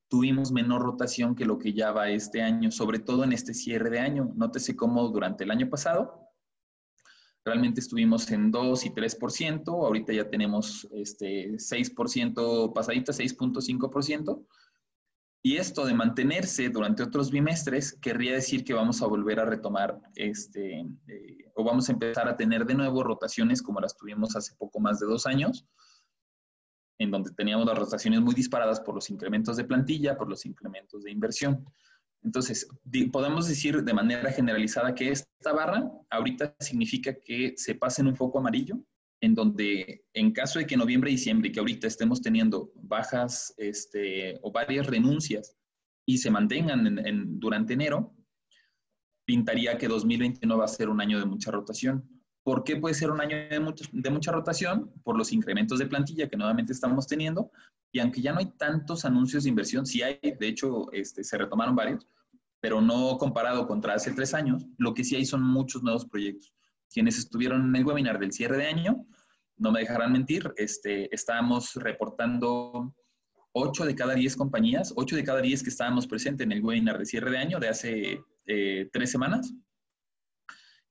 tuvimos 0.09 0.53
menor 0.53 0.83
rotación 0.83 1.35
que 1.35 1.47
lo 1.47 1.59
que 1.59 1.73
ya 1.73 1.91
va 1.93 2.11
este 2.11 2.43
año, 2.43 2.71
sobre 2.71 2.99
todo 2.99 3.25
en 3.25 3.33
este 3.33 3.55
cierre 3.55 3.89
de 3.89 4.01
año. 4.01 4.31
Nótese 4.37 4.77
cómo 4.77 5.09
durante 5.09 5.45
el 5.45 5.53
año 5.53 5.71
pasado 5.71 6.21
realmente 7.47 7.81
estuvimos 7.81 8.31
en 8.31 8.51
2 8.51 8.85
y 8.85 8.91
3%, 8.91 9.69
ahorita 9.69 10.13
ya 10.13 10.29
tenemos 10.29 10.87
este 10.93 11.53
6% 11.53 12.75
pasadita, 12.75 13.13
6.5%. 13.13 14.47
Y 15.43 15.57
esto 15.57 15.87
de 15.87 15.95
mantenerse 15.95 16.69
durante 16.69 17.03
otros 17.03 17.31
bimestres 17.31 17.95
querría 18.01 18.33
decir 18.33 18.65
que 18.65 18.75
vamos 18.75 19.01
a 19.03 19.07
volver 19.07 19.39
a 19.39 19.45
retomar 19.45 20.01
este, 20.17 20.81
eh, 21.07 21.51
o 21.55 21.63
vamos 21.63 21.89
a 21.89 21.93
empezar 21.93 22.29
a 22.29 22.37
tener 22.37 22.67
de 22.67 22.75
nuevo 22.75 23.05
rotaciones 23.05 23.63
como 23.63 23.81
las 23.81 23.97
tuvimos 23.97 24.35
hace 24.35 24.55
poco 24.57 24.81
más 24.81 24.99
de 24.99 25.07
dos 25.07 25.27
años, 25.27 25.65
en 26.99 27.13
donde 27.13 27.31
teníamos 27.33 27.67
las 27.67 27.79
rotaciones 27.79 28.21
muy 28.21 28.35
disparadas 28.35 28.81
por 28.81 28.97
los 28.97 29.11
incrementos 29.11 29.57
de 29.57 29.65
plantilla, 29.65 30.17
por 30.17 30.29
los 30.29 30.45
incrementos 30.45 31.05
de 31.05 31.13
inversión. 31.13 31.65
Entonces, 32.23 32.69
podemos 33.13 33.47
decir 33.47 33.85
de 33.85 33.95
manera 33.95 34.33
generalizada 34.33 34.93
que 34.95 35.11
esta 35.11 35.53
barra 35.53 35.89
ahorita 36.11 36.57
significa 36.59 37.15
que 37.15 37.55
se 37.57 37.77
pasa 37.77 38.03
en 38.03 38.09
un 38.09 38.17
foco 38.17 38.41
amarillo, 38.41 38.77
en 39.21 39.35
donde 39.35 40.05
en 40.15 40.33
caso 40.33 40.59
de 40.59 40.67
que 40.67 40.77
noviembre 40.77 41.11
y 41.11 41.15
diciembre, 41.15 41.51
que 41.51 41.61
ahorita 41.61 41.87
estemos 41.87 42.21
teniendo 42.21 42.71
bajas 42.77 43.53
este, 43.57 44.39
o 44.43 44.53
varias 44.53 44.87
renuncias 44.87 45.57
y 46.07 46.19
se 46.19 46.31
mantengan 46.31 47.39
durante 47.39 47.75
enero, 47.75 48.15
pintaría 49.25 49.77
que 49.77 49.89
2021 49.89 50.57
va 50.57 50.65
a 50.65 50.69
ser 50.69 50.89
un 50.89 51.01
año 51.01 51.19
de 51.19 51.27
mucha 51.27 51.51
rotación. 51.51 52.09
¿Por 52.43 52.65
qué 52.65 52.77
puede 52.77 52.95
ser 52.95 53.11
un 53.11 53.21
año 53.21 53.37
de, 53.37 54.11
mucha 54.11 54.33
rotación? 54.33 54.91
Por 55.05 55.19
los 55.19 55.33
incrementos 55.33 55.79
de 55.79 55.87
plantilla 55.87 56.29
que 56.29 56.37
nuevamente 56.37 56.73
estamos 56.73 57.07
teniendo. 57.07 57.51
Y 57.93 57.99
aunque 57.99 58.23
ya 58.23 58.33
no 58.33 58.39
hay 58.39 58.47
tantos 58.57 59.05
anuncios 59.05 59.45
de 59.45 59.51
inversión, 59.51 59.85
sí 59.85 60.01
hay, 60.01 60.19
de 60.23 60.49
hecho, 60.49 60.91
este, 60.93 61.25
se 61.25 61.37
retomaron 61.37 61.77
varios, 61.77 62.07
pero 62.61 62.81
no 62.81 63.19
comparado 63.19 63.67
contra 63.67 63.95
hace 63.95 64.13
tres 64.13 64.33
años, 64.33 64.65
lo 64.79 64.95
que 64.95 65.05
sí 65.05 65.17
hay 65.17 65.27
son 65.27 65.43
muchos 65.43 65.83
nuevos 65.83 66.07
proyectos. 66.07 66.55
Quienes 66.93 67.19
estuvieron 67.19 67.69
en 67.69 67.77
el 67.77 67.85
webinar 67.85 68.19
del 68.19 68.33
cierre 68.33 68.57
de 68.57 68.67
año, 68.67 69.07
no 69.57 69.73
me 69.73 69.81
dejarán 69.81 70.13
mentir, 70.13 70.53
este, 70.57 71.13
estábamos 71.15 71.75
reportando 71.75 72.95
8 73.53 73.85
de 73.87 73.95
cada 73.95 74.15
10 74.15 74.37
compañías, 74.37 74.93
8 74.97 75.17
de 75.17 75.25
cada 75.25 75.41
10 75.41 75.63
que 75.63 75.71
estábamos 75.71 76.07
presentes 76.07 76.45
en 76.45 76.53
el 76.53 76.65
webinar 76.65 76.99
de 76.99 77.07
cierre 77.07 77.31
de 77.31 77.39
año 77.39 77.59
de 77.59 77.69
hace 77.69 78.21
eh, 78.47 78.89
tres 78.93 79.11
semanas, 79.11 79.53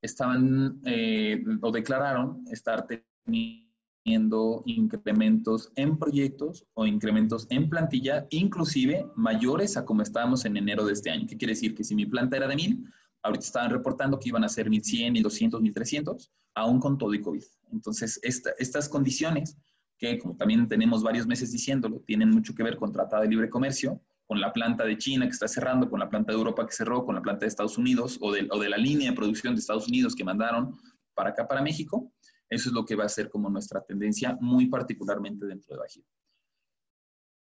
estaban 0.01 0.79
eh, 0.85 1.43
o 1.61 1.71
declararon 1.71 2.43
estar 2.51 2.85
teniendo 2.85 4.63
incrementos 4.65 5.71
en 5.75 5.97
proyectos 5.97 6.65
o 6.73 6.85
incrementos 6.85 7.47
en 7.49 7.69
plantilla, 7.69 8.27
inclusive 8.29 9.07
mayores 9.15 9.77
a 9.77 9.85
como 9.85 10.01
estábamos 10.01 10.45
en 10.45 10.57
enero 10.57 10.85
de 10.85 10.93
este 10.93 11.09
año. 11.09 11.25
¿Qué 11.27 11.37
quiere 11.37 11.53
decir? 11.53 11.73
Que 11.73 11.83
si 11.83 11.95
mi 11.95 12.05
planta 12.05 12.37
era 12.37 12.47
de 12.47 12.55
1000, 12.55 12.85
ahorita 13.23 13.45
estaban 13.45 13.71
reportando 13.71 14.19
que 14.19 14.29
iban 14.29 14.43
a 14.43 14.49
ser 14.49 14.69
1100, 14.69 15.13
1200, 15.13 15.61
1300, 15.61 16.31
aún 16.55 16.79
con 16.79 16.97
todo 16.97 17.13
y 17.13 17.21
COVID. 17.21 17.43
Entonces, 17.71 18.19
estas 18.23 18.89
condiciones, 18.89 19.57
que 19.97 20.17
como 20.17 20.35
también 20.35 20.67
tenemos 20.67 21.03
varios 21.03 21.27
meses 21.27 21.51
diciéndolo, 21.51 22.01
tienen 22.01 22.29
mucho 22.29 22.53
que 22.53 22.63
ver 22.63 22.77
con 22.77 22.91
Tratado 22.91 23.23
de 23.23 23.29
Libre 23.29 23.49
Comercio, 23.49 24.01
con 24.25 24.41
la 24.41 24.51
planta 24.51 24.83
de 24.83 24.97
China 24.97 25.25
que 25.25 25.31
está 25.31 25.47
cerrando, 25.47 25.89
con 25.89 25.99
la 25.99 26.09
planta 26.09 26.31
de 26.31 26.37
Europa 26.37 26.65
que 26.65 26.73
cerró, 26.73 27.05
con 27.05 27.15
la 27.15 27.21
planta 27.21 27.41
de 27.41 27.47
Estados 27.47 27.77
Unidos 27.77 28.17
o 28.21 28.31
de, 28.31 28.47
o 28.51 28.59
de 28.59 28.69
la 28.69 28.77
línea 28.77 29.09
de 29.09 29.15
producción 29.15 29.55
de 29.55 29.61
Estados 29.61 29.87
Unidos 29.87 30.15
que 30.15 30.23
mandaron 30.23 30.75
para 31.13 31.29
acá, 31.29 31.47
para 31.47 31.61
México. 31.61 32.11
Eso 32.49 32.69
es 32.69 32.75
lo 32.75 32.85
que 32.85 32.95
va 32.95 33.05
a 33.05 33.09
ser 33.09 33.29
como 33.29 33.49
nuestra 33.49 33.81
tendencia, 33.81 34.37
muy 34.41 34.67
particularmente 34.67 35.45
dentro 35.45 35.75
de 35.75 35.79
Bajío. 35.79 36.03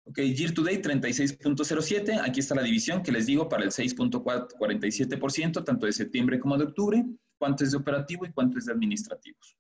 Ok, 0.09 0.19
year 0.21 0.55
to 0.55 0.63
date 0.63 0.83
36.07. 0.83 2.21
Aquí 2.25 2.39
está 2.39 2.55
la 2.55 2.63
división 2.63 3.03
que 3.03 3.11
les 3.11 3.27
digo 3.27 3.49
para 3.49 3.65
el 3.65 3.71
6.47%, 3.71 5.65
tanto 5.65 5.87
de 5.87 5.93
septiembre 5.93 6.39
como 6.39 6.57
de 6.57 6.65
octubre. 6.65 7.05
Cuánto 7.39 7.65
es 7.65 7.73
de 7.73 7.77
operativo 7.77 8.25
y 8.25 8.33
cuánto 8.33 8.57
es 8.59 8.67
de 8.67 8.73
administrativos. 8.73 9.57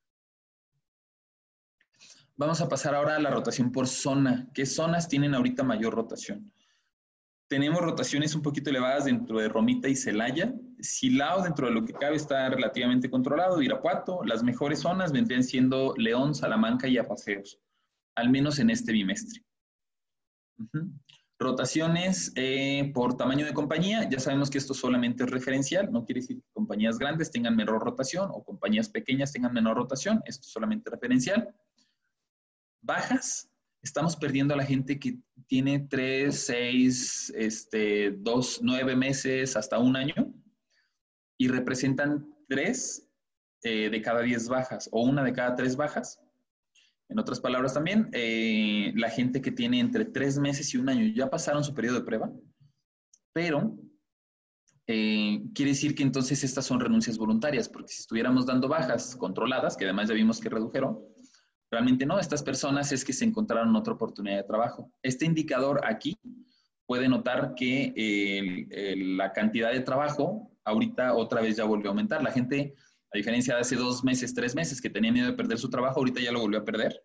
Vamos 2.37 2.61
a 2.61 2.68
pasar 2.68 2.94
ahora 2.94 3.16
a 3.16 3.18
la 3.18 3.30
rotación 3.30 3.72
por 3.72 3.88
zona. 3.88 4.48
¿Qué 4.54 4.66
zonas 4.66 5.09
tienen 5.09 5.35
ahorita 5.35 5.64
mayor 5.64 5.94
rotación? 5.94 6.52
Tenemos 7.48 7.80
rotaciones 7.80 8.35
un 8.35 8.42
poquito 8.42 8.70
elevadas 8.70 9.06
dentro 9.06 9.40
de 9.40 9.48
Romita 9.48 9.88
y 9.88 9.96
Celaya. 9.96 10.54
Silao, 10.78 11.42
dentro 11.42 11.66
de 11.66 11.74
lo 11.74 11.85
que 11.85 11.92
cabe, 11.92 12.16
está 12.16 12.48
relativamente 12.50 13.11
controlado. 13.11 13.62
Irapuato, 13.62 14.22
las 14.24 14.44
mejores 14.44 14.80
zonas 14.80 15.12
vendrían 15.12 15.42
siendo 15.42 15.94
León, 15.96 16.35
Salamanca 16.35 16.87
y 16.87 16.98
Apaseos, 16.98 17.59
al 18.14 18.30
menos 18.30 18.59
en 18.61 18.70
este 18.70 18.92
bimestre. 18.92 19.42
Rotaciones 21.38 22.33
eh, 22.35 22.90
por 22.95 23.16
tamaño 23.16 23.45
de 23.45 23.53
compañía. 23.53 24.09
Ya 24.09 24.21
sabemos 24.21 24.51
que 24.51 24.59
esto 24.59 24.75
solamente 24.75 25.25
es 25.25 25.31
referencial. 25.31 25.92
No 25.92 26.05
quiere 26.05 26.21
decir 26.23 26.38
que 26.38 26.49
compañías 26.53 26.99
grandes 26.99 27.31
tengan 27.31 27.55
menor 27.57 27.83
rotación 27.83 28.31
o 28.33 28.42
compañías 28.42 28.88
pequeñas 28.88 29.33
tengan 29.33 29.53
menor 29.53 29.77
rotación. 29.77 30.23
Esto 30.25 30.47
es 30.47 30.53
solamente 30.53 30.90
referencial 30.90 31.55
bajas, 32.87 33.51
estamos 33.83 34.16
perdiendo 34.16 34.55
a 34.55 34.57
la 34.57 34.64
gente 34.64 34.99
que 34.99 35.19
tiene 35.47 35.81
tres, 35.90 36.47
seis, 36.47 37.33
este, 37.37 38.12
dos, 38.12 38.61
nueve 38.62 38.95
meses 38.97 39.57
hasta 39.57 39.79
un 39.79 39.97
año 39.97 40.33
y 41.37 41.49
representan 41.49 42.33
tres 42.49 43.09
eh, 43.62 43.90
de 43.90 44.03
cada 44.03 44.23
diez 44.23 44.49
bajas 44.49 44.88
o 44.92 45.03
una 45.03 45.25
de 45.25 45.33
cada 45.33 45.57
tres 45.57 45.77
bajas. 45.77 46.21
En 47.09 47.19
otras 47.19 47.40
palabras 47.40 47.75
también, 47.75 48.09
eh, 48.12 48.92
la 48.97 49.11
gente 49.11 49.40
que 49.40 49.53
tiene 49.53 49.81
entre 49.81 50.05
tres 50.05 50.38
meses 50.38 50.73
y 50.75 50.79
un 50.79 50.88
año 50.88 51.12
ya 51.14 51.31
pasaron 51.31 51.62
su 51.62 51.75
periodo 51.75 52.01
de 52.01 52.05
prueba, 52.05 52.33
pero 53.33 53.77
eh, 54.87 55.42
quiere 55.55 55.73
decir 55.73 55.95
que 55.95 56.03
entonces 56.03 56.42
estas 56.42 56.66
son 56.66 56.81
renuncias 56.81 57.19
voluntarias, 57.19 57.69
porque 57.69 57.92
si 57.92 58.01
estuviéramos 58.01 58.47
dando 58.47 58.69
bajas 58.69 59.14
controladas, 59.16 59.77
que 59.77 59.85
además 59.85 60.09
ya 60.09 60.14
vimos 60.14 60.40
que 60.40 60.49
redujeron, 60.49 60.99
Realmente 61.71 62.07
no, 62.07 62.19
estas 62.19 62.42
personas 62.42 62.92
es 62.92 63.05
que 63.05 63.12
se 63.12 63.25
encontraron 63.25 63.75
otra 63.75 63.95
oportunidad 63.95 64.37
de 64.37 64.45
trabajo. 64.45 64.92
Este 65.03 65.25
indicador 65.25 65.81
aquí 65.85 66.16
puede 66.87 67.09
notar 67.09 67.55
que 67.57 68.66
la 69.16 69.33
cantidad 69.33 69.73
de 69.73 69.81
trabajo 69.81 70.53
ahorita 70.64 71.14
otra 71.14 71.40
vez 71.40 71.57
ya 71.57 71.64
volvió 71.64 71.88
a 71.88 71.90
aumentar. 71.90 72.23
La 72.23 72.31
gente, 72.31 72.75
a 73.16 73.18
diferencia 73.18 73.55
de 73.55 73.62
hace 73.62 73.76
dos 73.76 74.05
meses, 74.05 74.35
tres 74.35 74.55
meses, 74.55 74.81
que 74.81 74.90
tenía 74.90 75.11
miedo 75.11 75.26
de 75.26 75.33
perder 75.33 75.59
su 75.59 75.70
trabajo, 75.70 76.00
ahorita 76.00 76.20
ya 76.20 76.33
lo 76.33 76.40
volvió 76.40 76.61
a 76.61 76.64
perder. 76.64 77.02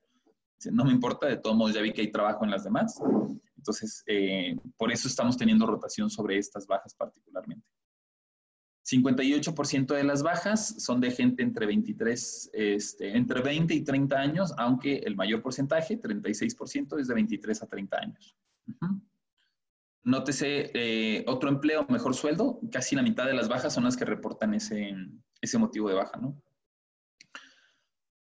No 0.72 0.84
me 0.84 0.92
importa, 0.92 1.26
de 1.28 1.38
todos 1.38 1.56
modos 1.56 1.74
ya 1.74 1.82
vi 1.82 1.94
que 1.94 2.02
hay 2.02 2.12
trabajo 2.12 2.44
en 2.44 2.52
las 2.52 2.66
demás. 2.66 3.00
Entonces, 3.56 4.04
eh, 4.08 4.58
por 4.76 4.92
eso 4.92 5.08
estamos 5.08 5.38
teniendo 5.38 5.66
rotación 5.66 6.10
sobre 6.10 6.38
estas 6.38 6.68
bajas 6.68 6.94
particularmente. 6.96 7.66
58% 8.86 9.94
de 9.96 10.04
las 10.04 10.22
bajas 10.22 10.84
son 10.84 11.00
de 11.00 11.12
gente 11.12 11.44
entre 11.44 11.66
23, 11.66 12.50
este, 12.52 13.16
entre 13.16 13.42
20 13.42 13.74
y 13.74 13.82
30 13.82 14.16
años, 14.18 14.54
aunque 14.58 14.98
el 14.98 15.16
mayor 15.16 15.42
porcentaje, 15.42 15.98
36%, 15.98 17.00
es 17.00 17.08
de 17.08 17.14
23 17.14 17.64
a 17.64 17.68
30 17.68 17.98
años. 17.98 18.36
Nótese 20.04 20.72
eh, 20.74 21.24
otro 21.28 21.50
empleo, 21.50 21.86
mejor 21.90 22.16
sueldo, 22.16 22.60
casi 22.72 22.96
la 22.96 23.04
mitad 23.04 23.26
de 23.26 23.34
las 23.34 23.50
bajas 23.50 23.74
son 23.74 23.84
las 23.84 23.96
que 23.96 24.06
reportan 24.06 24.54
ese, 24.54 24.96
ese 25.42 25.58
motivo 25.58 25.90
de 25.90 25.96
baja, 25.96 26.18
¿no? 26.18 26.42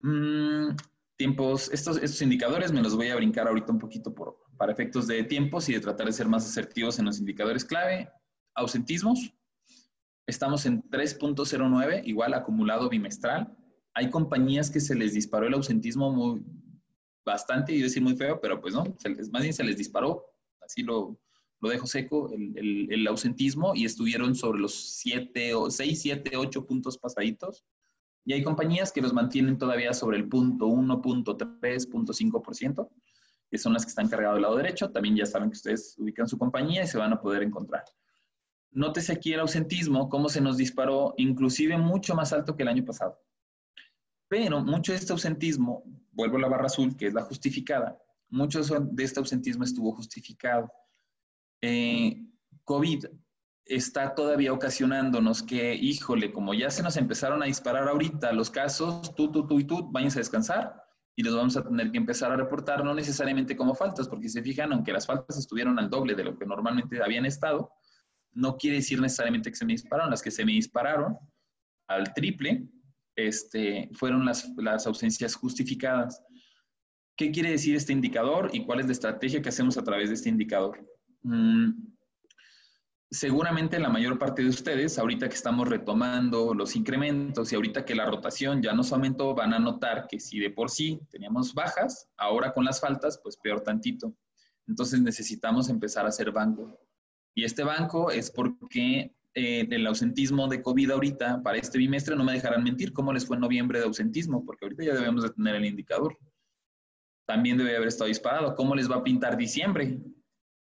Mm, 0.00 0.76
tiempos, 1.16 1.70
estos, 1.72 1.96
estos 1.98 2.22
indicadores 2.22 2.72
me 2.72 2.82
los 2.82 2.96
voy 2.96 3.08
a 3.08 3.16
brincar 3.16 3.48
ahorita 3.48 3.72
un 3.72 3.78
poquito 3.78 4.14
por, 4.14 4.38
para 4.56 4.72
efectos 4.72 5.06
de 5.06 5.24
tiempos 5.24 5.68
y 5.68 5.74
de 5.74 5.80
tratar 5.80 6.06
de 6.06 6.12
ser 6.12 6.28
más 6.28 6.46
asertivos 6.46 6.98
en 6.98 7.06
los 7.06 7.18
indicadores 7.18 7.64
clave. 7.64 8.08
Ausentismos, 8.54 9.36
Estamos 10.26 10.66
en 10.66 10.82
3.09, 10.90 12.02
igual 12.04 12.34
acumulado 12.34 12.88
bimestral. 12.88 13.56
Hay 13.94 14.10
compañías 14.10 14.70
que 14.70 14.80
se 14.80 14.96
les 14.96 15.14
disparó 15.14 15.46
el 15.46 15.54
ausentismo 15.54 16.10
muy, 16.10 16.44
bastante, 17.24 17.72
y 17.72 17.80
decir 17.80 18.02
muy 18.02 18.16
feo, 18.16 18.40
pero 18.40 18.60
pues 18.60 18.74
no, 18.74 18.84
más 19.30 19.42
bien 19.42 19.54
se 19.54 19.62
les 19.62 19.76
disparó, 19.76 20.24
así 20.60 20.82
lo, 20.82 21.16
lo 21.66 21.72
dejo 21.72 21.86
seco, 21.86 22.30
el, 22.32 23.06
ausentismo, 23.08 23.74
y 23.74 23.84
estuvieron 23.84 24.34
sobre 24.34 24.60
los 24.60 24.74
7, 24.74 25.54
o 25.54 25.70
6, 25.70 26.00
7, 26.00 26.36
8 26.36 26.66
puntos 26.66 26.96
pasaditos. 26.96 27.64
Y 28.24 28.32
hay 28.32 28.42
compañías 28.42 28.92
que 28.92 29.02
los 29.02 29.12
mantienen 29.12 29.58
todavía 29.58 29.92
sobre 29.92 30.16
el 30.16 30.28
punto 30.28 30.66
1, 30.66 31.02
punto 31.02 31.36
3, 31.36 31.86
punto 31.88 32.12
5%, 32.12 32.88
que 33.50 33.58
son 33.58 33.72
las 33.72 33.84
que 33.84 33.90
están 33.90 34.08
cargadas 34.08 34.36
del 34.36 34.42
lado 34.42 34.56
derecho. 34.56 34.90
También 34.90 35.16
ya 35.16 35.26
saben 35.26 35.50
que 35.50 35.56
ustedes 35.56 35.96
ubican 35.98 36.28
su 36.28 36.38
compañía 36.38 36.84
y 36.84 36.86
se 36.86 36.98
van 36.98 37.12
a 37.12 37.20
poder 37.20 37.42
encontrar. 37.42 37.84
Nótese 38.70 39.12
aquí 39.12 39.32
el 39.32 39.40
ausentismo, 39.40 40.08
cómo 40.08 40.28
se 40.28 40.40
nos 40.40 40.56
disparó, 40.56 41.14
inclusive 41.16 41.76
mucho 41.78 42.14
más 42.14 42.32
alto 42.32 42.56
que 42.56 42.62
el 42.62 42.68
año 42.68 42.84
pasado. 42.84 43.18
Pero 44.28 44.62
mucho 44.62 44.92
de 44.92 44.98
este 44.98 45.12
ausentismo, 45.12 45.84
vuelvo 46.12 46.36
a 46.36 46.40
la 46.40 46.48
barra 46.48 46.66
azul, 46.66 46.96
que 46.96 47.06
es 47.06 47.14
la 47.14 47.22
justificada, 47.22 47.96
mucho 48.28 48.60
de 48.60 49.04
este 49.04 49.20
ausentismo 49.20 49.64
estuvo 49.64 49.92
justificado. 49.92 50.70
Eh, 51.62 52.22
COVID 52.64 53.06
está 53.64 54.14
todavía 54.14 54.52
ocasionándonos 54.52 55.42
que, 55.42 55.74
híjole, 55.74 56.32
como 56.32 56.54
ya 56.54 56.70
se 56.70 56.82
nos 56.82 56.96
empezaron 56.96 57.42
a 57.42 57.46
disparar 57.46 57.88
ahorita 57.88 58.32
los 58.32 58.50
casos, 58.50 59.14
tú, 59.14 59.30
tú, 59.32 59.46
tú 59.46 59.58
y 59.58 59.64
tú, 59.64 59.90
váyanse 59.90 60.18
a 60.18 60.20
descansar 60.20 60.82
y 61.16 61.22
los 61.22 61.34
vamos 61.34 61.56
a 61.56 61.64
tener 61.64 61.90
que 61.90 61.98
empezar 61.98 62.30
a 62.30 62.36
reportar, 62.36 62.84
no 62.84 62.94
necesariamente 62.94 63.56
como 63.56 63.74
faltas, 63.74 64.06
porque 64.08 64.28
si 64.28 64.34
se 64.34 64.42
fijan, 64.42 64.72
aunque 64.72 64.92
las 64.92 65.06
faltas 65.06 65.38
estuvieron 65.38 65.78
al 65.78 65.90
doble 65.90 66.14
de 66.14 66.24
lo 66.24 66.38
que 66.38 66.44
normalmente 66.44 67.02
habían 67.02 67.24
estado, 67.24 67.72
no 68.32 68.56
quiere 68.56 68.76
decir 68.76 69.00
necesariamente 69.00 69.50
que 69.50 69.56
se 69.56 69.64
me 69.64 69.72
dispararon, 69.72 70.10
las 70.10 70.22
que 70.22 70.30
se 70.30 70.44
me 70.44 70.52
dispararon 70.52 71.16
al 71.88 72.12
triple 72.12 72.68
este, 73.16 73.88
fueron 73.94 74.26
las, 74.26 74.46
las 74.58 74.86
ausencias 74.86 75.34
justificadas. 75.34 76.22
¿Qué 77.16 77.30
quiere 77.30 77.50
decir 77.50 77.74
este 77.74 77.94
indicador 77.94 78.50
y 78.52 78.66
cuál 78.66 78.80
es 78.80 78.86
la 78.86 78.92
estrategia 78.92 79.40
que 79.40 79.48
hacemos 79.48 79.78
a 79.78 79.84
través 79.84 80.10
de 80.10 80.16
este 80.16 80.28
indicador? 80.28 80.86
Mm, 81.26 81.72
seguramente 83.10 83.80
la 83.80 83.88
mayor 83.88 84.16
parte 84.16 84.42
de 84.42 84.48
ustedes, 84.48 84.96
ahorita 84.96 85.28
que 85.28 85.34
estamos 85.34 85.66
retomando 85.68 86.54
los 86.54 86.76
incrementos 86.76 87.50
y 87.50 87.56
ahorita 87.56 87.84
que 87.84 87.96
la 87.96 88.06
rotación 88.06 88.62
ya 88.62 88.72
nos 88.72 88.92
aumentó, 88.92 89.34
van 89.34 89.52
a 89.52 89.58
notar 89.58 90.06
que 90.08 90.20
si 90.20 90.38
de 90.38 90.50
por 90.50 90.70
sí 90.70 91.00
teníamos 91.10 91.52
bajas, 91.52 92.08
ahora 92.16 92.52
con 92.52 92.64
las 92.64 92.80
faltas, 92.80 93.18
pues 93.20 93.36
peor 93.36 93.62
tantito. 93.62 94.14
Entonces 94.68 95.00
necesitamos 95.00 95.68
empezar 95.68 96.06
a 96.06 96.10
hacer 96.10 96.30
banco. 96.30 96.78
Y 97.34 97.42
este 97.42 97.64
banco 97.64 98.12
es 98.12 98.30
porque 98.30 99.12
eh, 99.34 99.66
el 99.68 99.86
ausentismo 99.86 100.46
de 100.46 100.62
COVID 100.62 100.92
ahorita, 100.92 101.42
para 101.42 101.58
este 101.58 101.78
bimestre, 101.78 102.14
no 102.14 102.22
me 102.22 102.34
dejarán 102.34 102.62
mentir 102.62 102.92
cómo 102.92 103.12
les 103.12 103.26
fue 103.26 103.36
en 103.36 103.42
noviembre 103.42 103.80
de 103.80 103.86
ausentismo, 103.86 104.44
porque 104.44 104.64
ahorita 104.64 104.84
ya 104.84 104.94
debemos 104.94 105.24
de 105.24 105.30
tener 105.30 105.56
el 105.56 105.64
indicador. 105.64 106.16
También 107.26 107.58
debe 107.58 107.76
haber 107.76 107.88
estado 107.88 108.06
disparado. 108.06 108.54
¿Cómo 108.54 108.76
les 108.76 108.88
va 108.88 108.96
a 108.96 109.02
pintar 109.02 109.36
diciembre? 109.36 109.98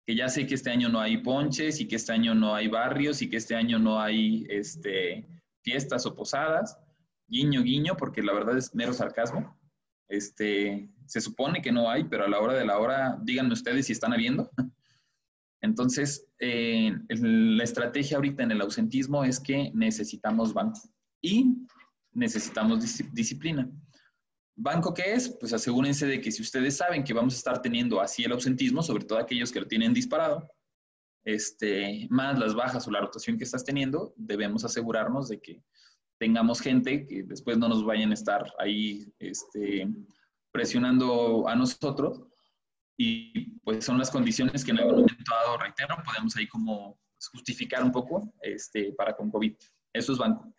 Que 0.10 0.16
ya 0.16 0.28
sé 0.28 0.48
que 0.48 0.56
este 0.56 0.72
año 0.72 0.90
no 0.90 1.00
hay 1.00 1.18
ponches 1.18 1.80
y 1.80 1.88
que 1.88 1.98
este 1.98 2.12
año 2.12 2.34
no 2.34 2.56
hay 2.56 2.68
barrios 2.68 3.22
y 3.22 3.30
que 3.30 3.38
este 3.38 3.54
año 3.54 3.78
no 3.78 4.02
hay 4.02 4.44
este, 4.50 5.24
fiestas 5.62 6.04
o 6.08 6.16
posadas. 6.16 6.80
Guiño, 7.28 7.62
guiño, 7.62 7.96
porque 7.96 8.24
la 8.24 8.34
verdad 8.34 8.58
es 8.58 8.74
mero 8.74 8.92
sarcasmo. 8.92 9.56
Este, 10.08 10.90
se 11.06 11.22
supone 11.22 11.62
que 11.62 11.72
no 11.72 11.92
hay, 11.92 12.06
pero 12.06 12.26
a 12.26 12.28
la 12.28 12.40
hora 12.40 12.54
de 12.54 12.66
la 12.66 12.80
hora, 12.80 13.20
díganme 13.22 13.54
ustedes 13.54 13.86
si 13.86 13.92
están 13.92 14.12
habiendo. 14.12 14.50
Entonces, 15.62 16.26
eh, 16.40 16.92
la 17.10 17.64
estrategia 17.64 18.18
ahorita 18.18 18.42
en 18.42 18.50
el 18.50 18.62
ausentismo 18.62 19.24
es 19.24 19.40
que 19.40 19.70
necesitamos 19.76 20.56
banco. 20.56 20.90
Y 21.22 21.68
necesitamos 22.14 23.00
disciplina. 23.14 23.70
¿Banco 24.62 24.94
qué 24.94 25.14
es? 25.14 25.30
Pues 25.40 25.54
asegúrense 25.54 26.06
de 26.06 26.20
que 26.20 26.34
si 26.34 26.42
ustedes 26.42 26.76
saben 26.76 27.06
que 27.06 27.14
vamos 27.14 27.34
a 27.34 27.38
estar 27.38 27.62
teniendo 27.62 28.02
así 28.02 28.26
el 28.26 28.34
ausentismo, 28.34 28.84
sobre 28.84 29.06
todo 29.06 29.18
aquellos 29.18 29.54
que 29.54 29.62
lo 29.62 29.68
tienen 29.68 29.94
disparado, 29.94 30.52
este, 31.24 32.08
más 32.10 32.38
las 32.38 32.54
bajas 32.54 32.86
o 32.86 32.92
la 32.92 33.00
rotación 33.00 33.38
que 33.38 33.46
estás 33.46 33.64
teniendo, 33.64 34.14
debemos 34.18 34.66
asegurarnos 34.66 35.30
de 35.30 35.40
que 35.40 35.64
tengamos 36.20 36.60
gente 36.60 37.08
que 37.08 37.24
después 37.24 37.58
no 37.58 37.70
nos 37.70 37.86
vayan 37.86 38.12
a 38.12 38.16
estar 38.16 38.54
ahí 38.60 39.10
este, 39.20 39.88
presionando 40.52 41.48
a 41.48 41.56
nosotros. 41.56 42.22
Y 42.98 43.52
pues 43.62 43.86
son 43.86 43.98
las 43.98 44.12
condiciones 44.12 44.66
que 44.66 44.72
en 44.72 44.80
algún 44.80 44.96
momento 44.96 45.32
dado, 45.32 45.58
reitero, 45.58 45.96
podemos 46.04 46.36
ahí 46.36 46.50
como 46.50 47.00
justificar 47.32 47.82
un 47.82 47.94
poco 47.94 48.34
este, 48.42 48.92
para 48.92 49.16
con 49.16 49.32
COVID. 49.32 49.56
Eso 49.94 50.12
es 50.12 50.18
banco. 50.18 50.54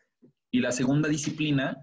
Y 0.50 0.60
la 0.60 0.72
segunda 0.72 1.06
disciplina, 1.06 1.76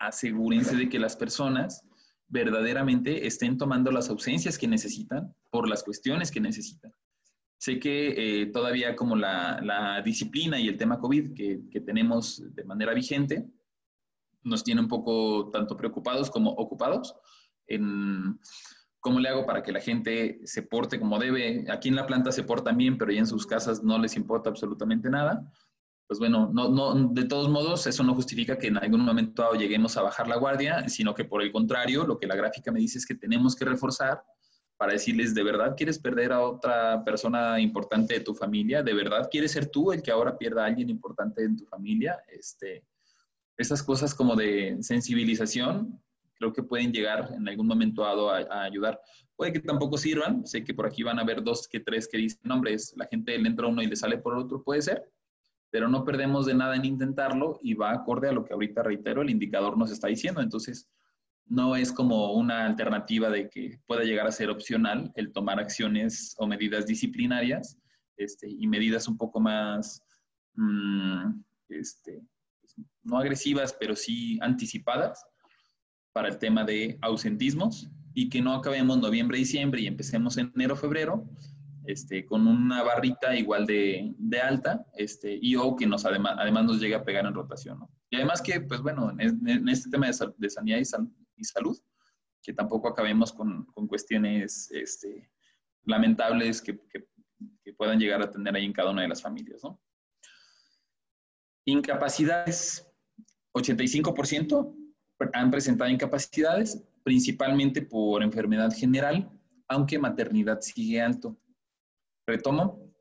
asegúrense 0.00 0.74
de 0.74 0.88
que 0.88 0.98
las 0.98 1.14
personas 1.14 1.84
verdaderamente 2.28 3.26
estén 3.26 3.58
tomando 3.58 3.90
las 3.90 4.08
ausencias 4.08 4.56
que 4.56 4.66
necesitan 4.66 5.34
por 5.50 5.68
las 5.68 5.82
cuestiones 5.82 6.30
que 6.30 6.40
necesitan. 6.40 6.92
Sé 7.58 7.78
que 7.78 8.14
eh, 8.42 8.46
todavía 8.46 8.96
como 8.96 9.16
la, 9.16 10.00
disciplina 10.04 10.58
y 10.58 10.68
el 10.68 10.78
tema 10.78 10.98
COVID 10.98 11.34
que, 11.34 11.60
que, 11.70 11.80
tenemos 11.80 12.42
de 12.54 12.64
manera 12.64 12.94
vigente 12.94 13.46
nos 14.42 14.64
tiene 14.64 14.80
un 14.80 14.88
poco 14.88 15.50
tanto 15.50 15.76
preocupados 15.76 16.30
como 16.30 16.50
ocupados 16.52 17.14
en 17.66 18.40
cómo 19.00 19.20
le 19.20 19.28
hago 19.28 19.44
para 19.44 19.62
que 19.62 19.72
la 19.72 19.80
gente 19.80 20.40
se 20.44 20.62
porte 20.62 20.98
como 20.98 21.18
debe. 21.18 21.66
Aquí 21.70 21.88
en 21.88 21.96
la 21.96 22.06
planta 22.06 22.32
se 22.32 22.44
portan 22.44 22.78
bien, 22.78 22.96
pero 22.96 23.12
ya 23.12 23.18
en 23.18 23.26
sus 23.26 23.46
casas 23.46 23.82
no 23.82 23.98
les 23.98 24.16
importa 24.16 24.48
absolutamente 24.48 25.10
nada 25.10 25.52
pues 26.10 26.18
bueno, 26.18 26.50
no, 26.52 26.68
no, 26.68 27.08
de 27.12 27.24
todos 27.24 27.48
modos, 27.48 27.86
eso 27.86 28.02
no 28.02 28.16
justifica 28.16 28.58
que 28.58 28.66
en 28.66 28.78
algún 28.78 29.02
momento 29.02 29.52
lleguemos 29.52 29.96
a 29.96 30.02
bajar 30.02 30.26
la 30.26 30.38
guardia, 30.38 30.88
sino 30.88 31.14
que 31.14 31.24
por 31.24 31.40
el 31.40 31.52
contrario, 31.52 32.04
lo 32.04 32.18
que 32.18 32.26
la 32.26 32.34
gráfica 32.34 32.72
me 32.72 32.80
dice 32.80 32.98
es 32.98 33.06
que 33.06 33.14
tenemos 33.14 33.54
que 33.54 33.64
reforzar 33.64 34.20
para 34.76 34.94
decirles, 34.94 35.36
¿de 35.36 35.44
verdad 35.44 35.76
quieres 35.76 36.00
perder 36.00 36.32
a 36.32 36.40
otra 36.40 37.04
persona 37.04 37.60
importante 37.60 38.14
de 38.14 38.24
tu 38.24 38.34
familia? 38.34 38.82
¿De 38.82 38.92
verdad 38.92 39.28
quieres 39.30 39.52
ser 39.52 39.66
tú 39.66 39.92
el 39.92 40.02
que 40.02 40.10
ahora 40.10 40.36
pierda 40.36 40.64
a 40.64 40.66
alguien 40.66 40.90
importante 40.90 41.44
en 41.44 41.56
tu 41.56 41.64
familia? 41.66 42.18
Este, 42.26 42.84
esas 43.56 43.80
cosas 43.80 44.12
como 44.12 44.34
de 44.34 44.78
sensibilización 44.80 46.02
creo 46.34 46.52
que 46.52 46.64
pueden 46.64 46.92
llegar 46.92 47.32
en 47.36 47.48
algún 47.48 47.68
momento 47.68 48.04
a, 48.04 48.38
a, 48.38 48.64
ayudar. 48.64 49.00
Puede 49.36 49.52
que 49.52 49.60
tampoco 49.60 49.96
sirvan, 49.96 50.44
sé 50.44 50.64
que 50.64 50.74
por 50.74 50.86
aquí 50.86 51.04
van 51.04 51.20
a 51.20 51.22
haber 51.22 51.44
dos 51.44 51.68
que 51.68 51.78
tres 51.78 52.08
que 52.08 52.18
dicen, 52.18 52.50
hombre, 52.50 52.74
es, 52.74 52.94
la 52.96 53.06
gente 53.06 53.38
le 53.38 53.48
entra 53.48 53.68
uno 53.68 53.80
y 53.80 53.86
le 53.86 53.94
sale 53.94 54.18
por 54.18 54.36
otro, 54.36 54.60
puede 54.64 54.82
ser, 54.82 55.08
pero 55.70 55.88
no 55.88 56.04
perdemos 56.04 56.46
de 56.46 56.54
nada 56.54 56.76
en 56.76 56.84
intentarlo 56.84 57.58
y 57.62 57.74
va 57.74 57.92
acorde 57.92 58.28
a 58.28 58.32
lo 58.32 58.44
que 58.44 58.52
ahorita 58.52 58.82
reitero, 58.82 59.22
el 59.22 59.30
indicador 59.30 59.78
nos 59.78 59.90
está 59.90 60.08
diciendo. 60.08 60.40
Entonces, 60.40 60.88
no 61.46 61.76
es 61.76 61.92
como 61.92 62.32
una 62.34 62.66
alternativa 62.66 63.30
de 63.30 63.48
que 63.48 63.80
pueda 63.86 64.02
llegar 64.02 64.26
a 64.26 64.32
ser 64.32 64.50
opcional 64.50 65.12
el 65.14 65.32
tomar 65.32 65.58
acciones 65.58 66.34
o 66.38 66.46
medidas 66.46 66.86
disciplinarias 66.86 67.76
este, 68.16 68.48
y 68.48 68.66
medidas 68.66 69.08
un 69.08 69.16
poco 69.16 69.40
más, 69.40 70.02
mm, 70.54 71.40
este, 71.70 72.22
no 73.02 73.18
agresivas, 73.18 73.72
pero 73.78 73.96
sí 73.96 74.38
anticipadas 74.42 75.24
para 76.12 76.28
el 76.28 76.38
tema 76.38 76.64
de 76.64 76.98
ausentismos 77.00 77.88
y 78.14 78.28
que 78.28 78.42
no 78.42 78.54
acabemos 78.54 78.98
noviembre, 78.98 79.38
diciembre 79.38 79.80
y 79.80 79.86
empecemos 79.86 80.36
en 80.36 80.52
enero, 80.54 80.76
febrero 80.76 81.28
este, 81.84 82.24
con 82.24 82.46
una 82.46 82.82
barrita 82.82 83.34
igual 83.36 83.66
de, 83.66 84.12
de, 84.18 84.40
alta, 84.40 84.86
este, 84.94 85.38
y 85.40 85.56
o 85.56 85.76
que 85.76 85.86
nos 85.86 86.04
además, 86.04 86.36
además 86.38 86.64
nos 86.64 86.80
llegue 86.80 86.94
a 86.94 87.04
pegar 87.04 87.26
en 87.26 87.34
rotación, 87.34 87.78
¿no? 87.78 87.90
Y 88.10 88.16
además 88.16 88.42
que, 88.42 88.60
pues 88.60 88.80
bueno, 88.82 89.14
en, 89.18 89.68
este 89.68 89.90
tema 89.90 90.06
de, 90.06 90.50
sanidad 90.50 90.78
y, 90.78 91.44
salud, 91.44 91.78
que 92.42 92.52
tampoco 92.52 92.88
acabemos 92.88 93.32
con, 93.32 93.64
con 93.66 93.86
cuestiones 93.86 94.70
este, 94.72 95.30
lamentables 95.84 96.60
que, 96.60 96.78
que, 96.88 97.06
que, 97.62 97.72
puedan 97.74 97.98
llegar 97.98 98.20
a 98.20 98.30
tener 98.30 98.54
ahí 98.54 98.64
en 98.64 98.72
cada 98.72 98.90
una 98.90 99.02
de 99.02 99.08
las 99.08 99.22
familias, 99.22 99.62
¿no? 99.62 99.80
Incapacidades, 101.66 102.86
85% 103.54 104.74
han 105.32 105.50
presentado 105.50 105.90
incapacidades, 105.90 106.82
principalmente 107.02 107.82
por 107.82 108.22
enfermedad 108.22 108.72
general, 108.72 109.30
aunque 109.68 109.98
maternidad 109.98 110.60
sigue 110.60 111.00
alto. 111.00 111.38
Retomo, 112.30 112.92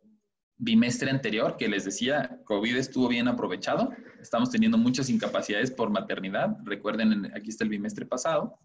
bimestre 0.58 1.12
anterior, 1.12 1.56
que 1.56 1.68
les 1.68 1.86
decía, 1.86 2.40
COVID 2.46 2.76
estuvo 2.76 3.08
bien 3.08 3.28
aprovechado. 3.28 3.92
Estamos 4.20 4.50
teniendo 4.50 4.78
muchas 4.78 5.10
incapacidades 5.10 5.72
por 5.72 5.90
maternidad. 5.90 6.58
Recuerden, 6.64 7.32
aquí 7.36 7.50
está 7.50 7.64
el 7.64 7.70
bimestre 7.70 8.06
pasado. 8.06 8.60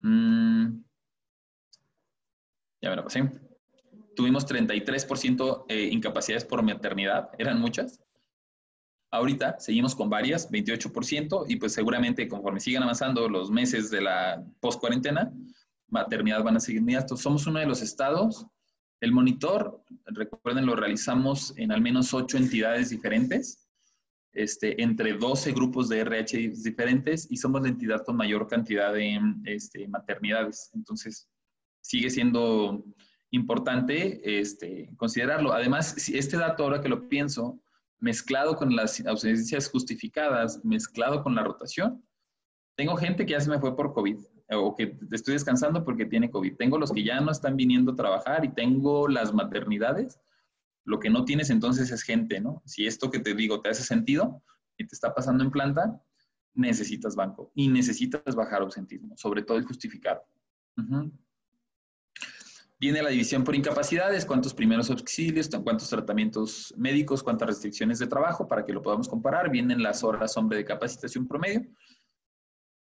Mm. 0.00 0.82
ya 2.80 2.90
me 2.90 2.96
lo 2.96 3.04
pasé. 3.04 3.30
Tuvimos 4.16 4.46
33% 4.46 5.66
eh, 5.68 5.88
incapacidades 5.92 6.44
por 6.44 6.62
maternidad, 6.62 7.30
eran 7.38 7.60
muchas. 7.60 8.00
Ahorita 9.10 9.58
seguimos 9.58 9.94
con 9.94 10.10
varias, 10.10 10.50
28%, 10.50 11.44
y 11.48 11.56
pues 11.56 11.72
seguramente 11.72 12.28
conforme 12.28 12.60
sigan 12.60 12.82
avanzando 12.82 13.28
los 13.28 13.50
meses 13.50 13.90
de 13.90 14.02
la 14.02 14.44
post-cuarentena, 14.60 15.32
maternidad 15.88 16.42
van 16.42 16.56
a 16.56 16.60
seguir 16.60 16.82
altos. 16.96 17.20
Somos 17.20 17.46
uno 17.46 17.60
de 17.60 17.66
los 17.66 17.82
estados. 17.82 18.46
El 19.00 19.12
monitor, 19.12 19.82
recuerden, 20.06 20.66
lo 20.66 20.76
realizamos 20.76 21.54
en 21.56 21.72
al 21.72 21.80
menos 21.80 22.12
ocho 22.14 22.36
entidades 22.36 22.90
diferentes, 22.90 23.68
este, 24.32 24.82
entre 24.82 25.14
12 25.14 25.52
grupos 25.52 25.88
de 25.88 26.00
RH 26.00 26.36
diferentes 26.62 27.26
y 27.30 27.36
somos 27.36 27.62
la 27.62 27.68
entidad 27.68 28.04
con 28.04 28.16
mayor 28.16 28.48
cantidad 28.48 28.92
de 28.92 29.20
este, 29.44 29.86
maternidades. 29.88 30.70
Entonces, 30.74 31.28
sigue 31.80 32.10
siendo 32.10 32.84
importante 33.30 34.40
este, 34.40 34.90
considerarlo. 34.96 35.52
Además, 35.52 36.08
este 36.08 36.36
dato, 36.36 36.64
ahora 36.64 36.80
que 36.80 36.88
lo 36.88 37.08
pienso, 37.08 37.60
mezclado 38.00 38.56
con 38.56 38.74
las 38.74 39.04
ausencias 39.06 39.70
justificadas, 39.70 40.64
mezclado 40.64 41.22
con 41.22 41.34
la 41.34 41.44
rotación, 41.44 42.04
tengo 42.76 42.96
gente 42.96 43.26
que 43.26 43.32
ya 43.32 43.40
se 43.40 43.50
me 43.50 43.58
fue 43.58 43.74
por 43.76 43.92
COVID 43.92 44.18
o 44.50 44.74
que 44.74 44.96
estoy 45.12 45.34
descansando 45.34 45.84
porque 45.84 46.06
tiene 46.06 46.30
COVID. 46.30 46.56
Tengo 46.56 46.78
los 46.78 46.92
que 46.92 47.04
ya 47.04 47.20
no 47.20 47.30
están 47.30 47.56
viniendo 47.56 47.92
a 47.92 47.96
trabajar 47.96 48.44
y 48.44 48.48
tengo 48.48 49.08
las 49.08 49.34
maternidades. 49.34 50.18
Lo 50.84 50.98
que 50.98 51.10
no 51.10 51.24
tienes 51.24 51.50
entonces 51.50 51.90
es 51.90 52.02
gente, 52.02 52.40
¿no? 52.40 52.62
Si 52.64 52.86
esto 52.86 53.10
que 53.10 53.18
te 53.18 53.34
digo 53.34 53.60
te 53.60 53.68
hace 53.68 53.82
sentido 53.82 54.42
y 54.78 54.86
te 54.86 54.94
está 54.94 55.14
pasando 55.14 55.44
en 55.44 55.50
planta, 55.50 56.00
necesitas 56.54 57.14
banco 57.14 57.52
y 57.54 57.68
necesitas 57.68 58.34
bajar 58.34 58.62
ausentismo, 58.62 59.16
sobre 59.16 59.42
todo 59.42 59.58
el 59.58 59.64
justificado. 59.64 60.22
Viene 62.80 63.02
la 63.02 63.10
división 63.10 63.42
por 63.44 63.54
incapacidades, 63.54 64.24
cuántos 64.24 64.54
primeros 64.54 64.88
auxilios, 64.88 65.50
cuántos 65.62 65.90
tratamientos 65.90 66.72
médicos, 66.76 67.22
cuántas 67.22 67.48
restricciones 67.48 67.98
de 67.98 68.06
trabajo, 68.06 68.46
para 68.46 68.64
que 68.64 68.72
lo 68.72 68.80
podamos 68.80 69.08
comparar. 69.08 69.50
Vienen 69.50 69.82
las 69.82 70.04
horas 70.04 70.36
hombre 70.36 70.58
de 70.58 70.64
capacitación 70.64 71.26
promedio 71.26 71.66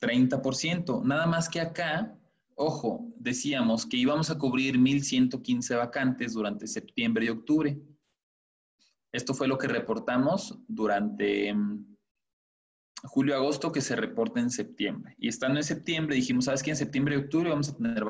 30%. 0.01 1.03
Nada 1.05 1.27
más 1.27 1.49
que 1.49 1.61
acá, 1.61 2.19
ojo, 2.55 3.13
decíamos 3.17 3.87
que 3.87 3.97
íbamos 3.97 4.31
a 4.31 4.39
cubrir 4.39 4.77
1.115 4.77 5.77
vacantes 5.77 6.35
durante 6.35 6.67
septiembre 6.67 7.27
y 7.27 7.31
octubre. 7.31 7.81
Esto 9.13 9.33
fue 9.35 9.49
lo 9.49 9.57
que 9.57 9.69
reportamos 9.69 10.59
durante 10.69 11.53
mm, 11.53 11.96
julio-agosto, 13.07 13.73
que 13.73 13.81
se 13.81 13.97
reporta 13.97 14.41
en 14.41 14.51
septiembre. 14.51 15.15
Y 15.19 15.29
estando 15.29 15.59
en 15.59 15.65
septiembre, 15.65 16.17
dijimos, 16.17 16.47
¿sabes 16.47 16.63
qué? 16.63 16.71
En 16.71 16.77
septiembre 16.77 17.15
y 17.15 17.19
octubre 17.19 17.51
vamos 17.51 17.69
a 17.69 17.77
tener 17.77 18.05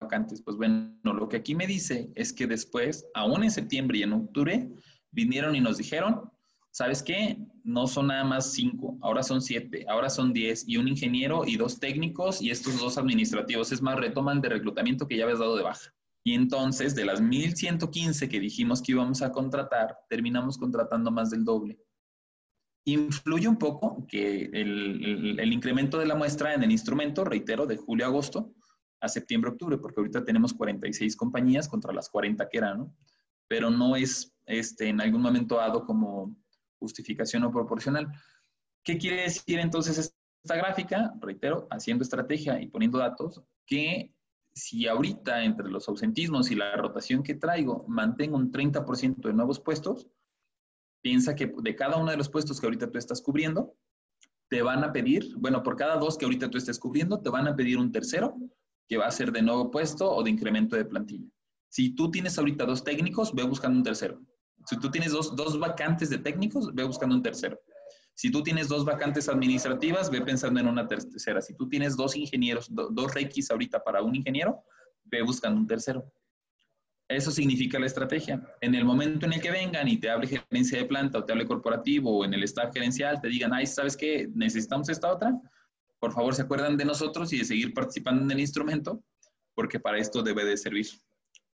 vacantes. 0.00 0.42
Pues 0.42 0.56
bueno, 0.56 0.94
lo 1.02 1.28
que 1.28 1.36
aquí 1.36 1.54
me 1.54 1.66
dice 1.66 2.10
es 2.14 2.32
que 2.32 2.46
después, 2.46 3.06
aún 3.14 3.44
en 3.44 3.50
septiembre 3.50 3.98
y 3.98 4.02
en 4.02 4.12
octubre, 4.12 4.70
vinieron 5.10 5.54
y 5.54 5.60
nos 5.60 5.78
dijeron, 5.78 6.30
¿sabes 6.70 7.02
qué? 7.02 7.38
No 7.64 7.86
son 7.86 8.08
nada 8.08 8.24
más 8.24 8.52
cinco, 8.52 8.98
ahora 9.02 9.22
son 9.22 9.40
siete, 9.40 9.84
ahora 9.88 10.10
son 10.10 10.32
diez, 10.32 10.64
y 10.66 10.76
un 10.76 10.88
ingeniero 10.88 11.44
y 11.46 11.56
dos 11.56 11.80
técnicos 11.80 12.40
y 12.40 12.50
estos 12.50 12.78
dos 12.78 12.98
administrativos. 12.98 13.72
Es 13.72 13.82
más, 13.82 13.98
retoman 13.98 14.40
de 14.40 14.50
reclutamiento 14.50 15.06
que 15.06 15.16
ya 15.16 15.24
habías 15.24 15.40
dado 15.40 15.56
de 15.56 15.64
baja. 15.64 15.92
Y 16.24 16.34
entonces, 16.34 16.94
de 16.94 17.06
las 17.06 17.22
1.115 17.22 18.28
que 18.28 18.40
dijimos 18.40 18.82
que 18.82 18.92
íbamos 18.92 19.22
a 19.22 19.32
contratar, 19.32 19.96
terminamos 20.10 20.58
contratando 20.58 21.10
más 21.10 21.30
del 21.30 21.44
doble. 21.44 21.78
Influye 22.88 23.46
un 23.48 23.58
poco 23.58 24.06
que 24.08 24.44
el, 24.44 25.38
el 25.38 25.52
incremento 25.52 25.98
de 25.98 26.06
la 26.06 26.14
muestra 26.14 26.54
en 26.54 26.62
el 26.62 26.72
instrumento, 26.72 27.24
reitero, 27.24 27.66
de 27.66 27.76
julio 27.76 28.06
a 28.06 28.08
agosto 28.08 28.54
a 29.00 29.08
septiembre-octubre, 29.08 29.78
porque 29.78 30.00
ahorita 30.00 30.24
tenemos 30.24 30.54
46 30.54 31.16
compañías 31.16 31.68
contra 31.68 31.92
las 31.92 32.08
40 32.08 32.48
que 32.48 32.58
eran, 32.58 32.78
¿no? 32.78 32.94
Pero 33.46 33.70
no 33.70 33.94
es 33.96 34.34
este, 34.46 34.88
en 34.88 35.00
algún 35.00 35.22
momento 35.22 35.56
dado 35.56 35.84
como 35.84 36.34
justificación 36.78 37.44
o 37.44 37.52
proporcional. 37.52 38.08
¿Qué 38.82 38.98
quiere 38.98 39.22
decir 39.22 39.58
entonces 39.58 40.14
esta 40.42 40.56
gráfica? 40.56 41.12
Reitero, 41.20 41.66
haciendo 41.70 42.02
estrategia 42.02 42.60
y 42.60 42.68
poniendo 42.68 42.98
datos, 42.98 43.42
que 43.66 44.14
si 44.54 44.86
ahorita 44.86 45.44
entre 45.44 45.68
los 45.68 45.88
ausentismos 45.88 46.50
y 46.50 46.56
la 46.56 46.74
rotación 46.76 47.22
que 47.22 47.34
traigo 47.34 47.84
mantengo 47.86 48.36
un 48.36 48.50
30% 48.50 49.28
de 49.28 49.34
nuevos 49.34 49.60
puestos, 49.60 50.08
piensa 51.08 51.34
que 51.34 51.50
de 51.62 51.74
cada 51.74 51.96
uno 51.96 52.10
de 52.10 52.18
los 52.18 52.28
puestos 52.28 52.60
que 52.60 52.66
ahorita 52.66 52.90
tú 52.90 52.98
estás 52.98 53.22
cubriendo, 53.22 53.74
te 54.50 54.60
van 54.60 54.84
a 54.84 54.92
pedir, 54.92 55.34
bueno, 55.38 55.62
por 55.62 55.74
cada 55.74 55.96
dos 55.96 56.18
que 56.18 56.26
ahorita 56.26 56.50
tú 56.50 56.58
estés 56.58 56.78
cubriendo, 56.78 57.18
te 57.22 57.30
van 57.30 57.48
a 57.48 57.56
pedir 57.56 57.78
un 57.78 57.90
tercero 57.90 58.36
que 58.86 58.98
va 58.98 59.06
a 59.06 59.10
ser 59.10 59.32
de 59.32 59.40
nuevo 59.40 59.70
puesto 59.70 60.06
o 60.06 60.22
de 60.22 60.28
incremento 60.28 60.76
de 60.76 60.84
plantilla. 60.84 61.26
Si 61.70 61.94
tú 61.94 62.10
tienes 62.10 62.38
ahorita 62.38 62.66
dos 62.66 62.84
técnicos, 62.84 63.34
ve 63.34 63.42
buscando 63.42 63.78
un 63.78 63.84
tercero. 63.84 64.20
Si 64.66 64.78
tú 64.78 64.90
tienes 64.90 65.12
dos, 65.12 65.34
dos 65.34 65.58
vacantes 65.58 66.10
de 66.10 66.18
técnicos, 66.18 66.74
ve 66.74 66.84
buscando 66.84 67.14
un 67.14 67.22
tercero. 67.22 67.58
Si 68.12 68.30
tú 68.30 68.42
tienes 68.42 68.68
dos 68.68 68.84
vacantes 68.84 69.30
administrativas, 69.30 70.10
ve 70.10 70.20
pensando 70.20 70.60
en 70.60 70.68
una 70.68 70.86
tercera. 70.86 71.40
Si 71.40 71.54
tú 71.54 71.70
tienes 71.70 71.96
dos 71.96 72.16
ingenieros, 72.16 72.68
dos 72.70 73.14
requis 73.14 73.50
ahorita 73.50 73.82
para 73.82 74.02
un 74.02 74.14
ingeniero, 74.14 74.62
ve 75.04 75.22
buscando 75.22 75.58
un 75.58 75.66
tercero. 75.66 76.04
Eso 77.08 77.30
significa 77.30 77.78
la 77.78 77.86
estrategia. 77.86 78.42
En 78.60 78.74
el 78.74 78.84
momento 78.84 79.24
en 79.24 79.32
el 79.32 79.40
que 79.40 79.50
vengan 79.50 79.88
y 79.88 79.96
te 79.96 80.10
hable 80.10 80.26
gerencia 80.26 80.78
de 80.78 80.84
planta 80.84 81.18
o 81.18 81.24
te 81.24 81.32
hable 81.32 81.46
corporativo 81.46 82.18
o 82.18 82.24
en 82.24 82.34
el 82.34 82.42
staff 82.42 82.70
gerencial, 82.74 83.18
te 83.20 83.28
digan, 83.28 83.54
ay, 83.54 83.66
¿sabes 83.66 83.96
qué? 83.96 84.28
Necesitamos 84.34 84.90
esta 84.90 85.10
otra. 85.10 85.32
Por 85.98 86.12
favor, 86.12 86.34
se 86.34 86.42
acuerdan 86.42 86.76
de 86.76 86.84
nosotros 86.84 87.32
y 87.32 87.38
de 87.38 87.46
seguir 87.46 87.72
participando 87.72 88.22
en 88.22 88.30
el 88.30 88.40
instrumento, 88.40 89.02
porque 89.54 89.80
para 89.80 89.98
esto 89.98 90.22
debe 90.22 90.44
de 90.44 90.58
servir. 90.58 90.86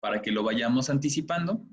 Para 0.01 0.21
que 0.21 0.31
lo 0.31 0.43
vayamos 0.43 0.91
anticipando 0.91 1.65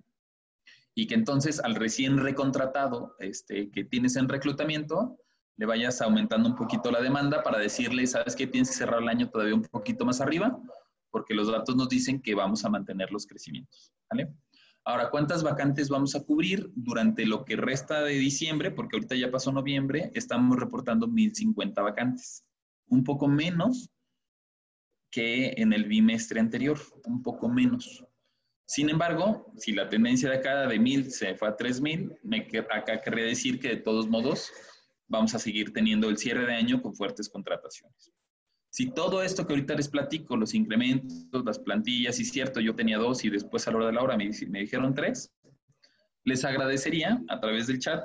y 0.96 1.08
que 1.08 1.16
entonces 1.16 1.60
al 1.60 1.76
recién 1.76 2.18
recontratado 2.18 3.16
este, 3.20 3.70
que 3.72 3.84
tienes 3.84 4.16
en 4.16 4.30
reclutamiento, 4.30 5.20
le 5.58 5.66
vayas 5.66 6.02
aumentando 6.02 6.48
un 6.48 6.56
poquito 6.56 6.92
la 6.92 7.02
demanda 7.02 7.44
para 7.44 7.60
decirle, 7.60 8.08
sabes 8.08 8.38
que 8.38 8.48
tienes 8.48 8.70
que 8.70 8.78
cerrar 8.78 9.02
el 9.02 9.10
año 9.10 9.30
todavía 9.30 9.54
un 9.54 9.64
poquito 9.64 10.06
más 10.06 10.22
arriba, 10.22 10.58
porque 11.16 11.34
los 11.34 11.50
datos 11.50 11.78
nos 11.78 11.88
dicen 11.88 12.22
que 12.22 12.36
vamos 12.36 12.66
a 12.66 12.70
mantener 12.70 13.10
los 13.10 13.26
crecimientos. 13.26 13.94
¿vale? 14.12 14.34
Ahora, 14.84 15.10
¿cuántas 15.10 15.44
vacantes 15.44 15.88
vamos 15.88 16.14
a 16.14 16.26
cubrir 16.26 16.70
durante 16.76 17.26
lo 17.26 17.46
que 17.46 17.56
resta 17.56 18.04
de 18.04 18.16
diciembre? 18.16 18.70
Porque 18.70 18.98
ahorita 18.98 19.16
ya 19.16 19.32
pasó 19.32 19.54
noviembre, 19.54 20.12
estamos 20.14 20.58
reportando 20.58 21.08
1.050 21.08 21.82
vacantes, 21.82 22.46
un 22.88 23.06
poco 23.06 23.30
menos 23.30 23.90
que 25.10 25.54
en 25.56 25.72
el 25.72 25.86
bimestre 25.86 26.42
anterior, 26.42 26.78
un 27.06 27.24
poco 27.24 27.48
menos. 27.48 28.04
Sin 28.66 28.90
embargo, 28.90 29.54
si 29.56 29.72
la 29.72 29.88
tendencia 29.88 30.30
de 30.30 30.36
acá 30.36 30.68
de 30.68 30.78
1000 30.78 31.12
se 31.12 31.36
fue 31.36 31.48
a 31.48 31.56
3000, 31.56 32.14
me, 32.24 32.46
acá 32.72 33.02
querría 33.02 33.24
decir 33.24 33.58
que 33.58 33.70
de 33.70 33.78
todos 33.78 34.10
modos 34.10 34.52
vamos 35.08 35.34
a 35.34 35.40
seguir 35.40 35.72
teniendo 35.72 36.10
el 36.10 36.18
cierre 36.18 36.46
de 36.46 36.56
año 36.56 36.82
con 36.82 36.94
fuertes 36.94 37.30
contrataciones. 37.30 38.12
Si 38.76 38.92
todo 38.92 39.24
esto 39.24 39.48
que 39.48 39.54
ahorita 39.54 39.74
les 39.74 39.88
platico, 39.88 40.36
los 40.36 40.54
incrementos, 40.54 41.46
las 41.46 41.60
plantillas, 41.60 42.20
y 42.20 42.26
cierto, 42.26 42.60
yo 42.60 42.76
tenía 42.76 42.98
dos 42.98 43.24
y 43.24 43.30
después 43.30 43.66
a 43.66 43.72
la 43.72 43.78
hora 43.78 43.86
de 43.86 43.94
la 43.94 44.04
hora 44.04 44.18
me, 44.18 44.26
dijeron 44.26 44.94
tres, 44.94 45.32
les 46.26 46.44
agradecería 46.44 47.24
a 47.30 47.40
través 47.40 47.68
del 47.68 47.80
chat 47.80 48.04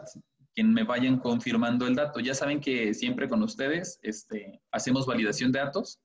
que 0.55 0.63
me 0.63 0.85
vayan 0.85 1.19
confirmando 1.19 1.89
el 1.89 1.97
dato. 1.97 2.21
Ya 2.21 2.35
saben 2.35 2.61
que 2.61 2.95
siempre 2.95 3.29
con 3.29 3.43
ustedes 3.43 3.99
este, 4.03 4.63
hacemos 4.71 5.07
validación 5.07 5.51
de 5.51 5.59
datos 5.59 5.99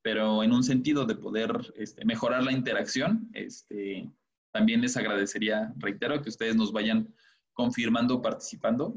pero 0.00 0.44
en 0.44 0.52
un 0.52 0.62
sentido 0.62 1.06
de 1.06 1.16
poder 1.16 1.50
este, 1.74 2.04
mejorar 2.04 2.44
la 2.44 2.52
interacción, 2.52 3.30
este, 3.32 4.08
también 4.52 4.80
les 4.82 4.96
agradecería, 4.96 5.72
reitero, 5.78 6.22
que 6.22 6.28
ustedes 6.28 6.54
nos 6.54 6.70
vayan 6.70 7.12
confirmando, 7.52 8.22
participando. 8.22 8.96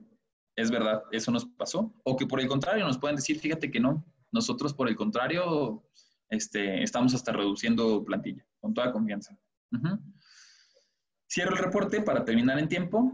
Es 0.56 0.70
verdad, 0.70 1.02
eso 1.12 1.32
nos 1.32 1.46
pasó. 1.46 1.92
O 2.04 2.18
que 2.18 2.28
por 2.28 2.40
el 2.40 2.48
contrario 2.48 2.86
nos 2.86 3.00
pueden 3.00 3.16
decir, 3.16 3.40
fíjate 3.40 3.72
que 3.72 3.80
no, 3.80 4.06
nosotros 4.32 4.74
por 4.74 4.90
el 4.90 4.96
contrario 4.96 5.84
este, 6.30 6.84
estamos 6.84 7.14
hasta 7.14 7.32
reduciendo 7.32 8.04
plantilla, 8.04 8.46
con 8.60 8.74
toda 8.74 8.92
confianza. 8.92 9.38
Cierro 11.30 11.56
el 11.56 11.64
reporte 11.64 12.02
para 12.02 12.24
terminar 12.24 12.60
en 12.60 12.68
tiempo. 12.68 13.12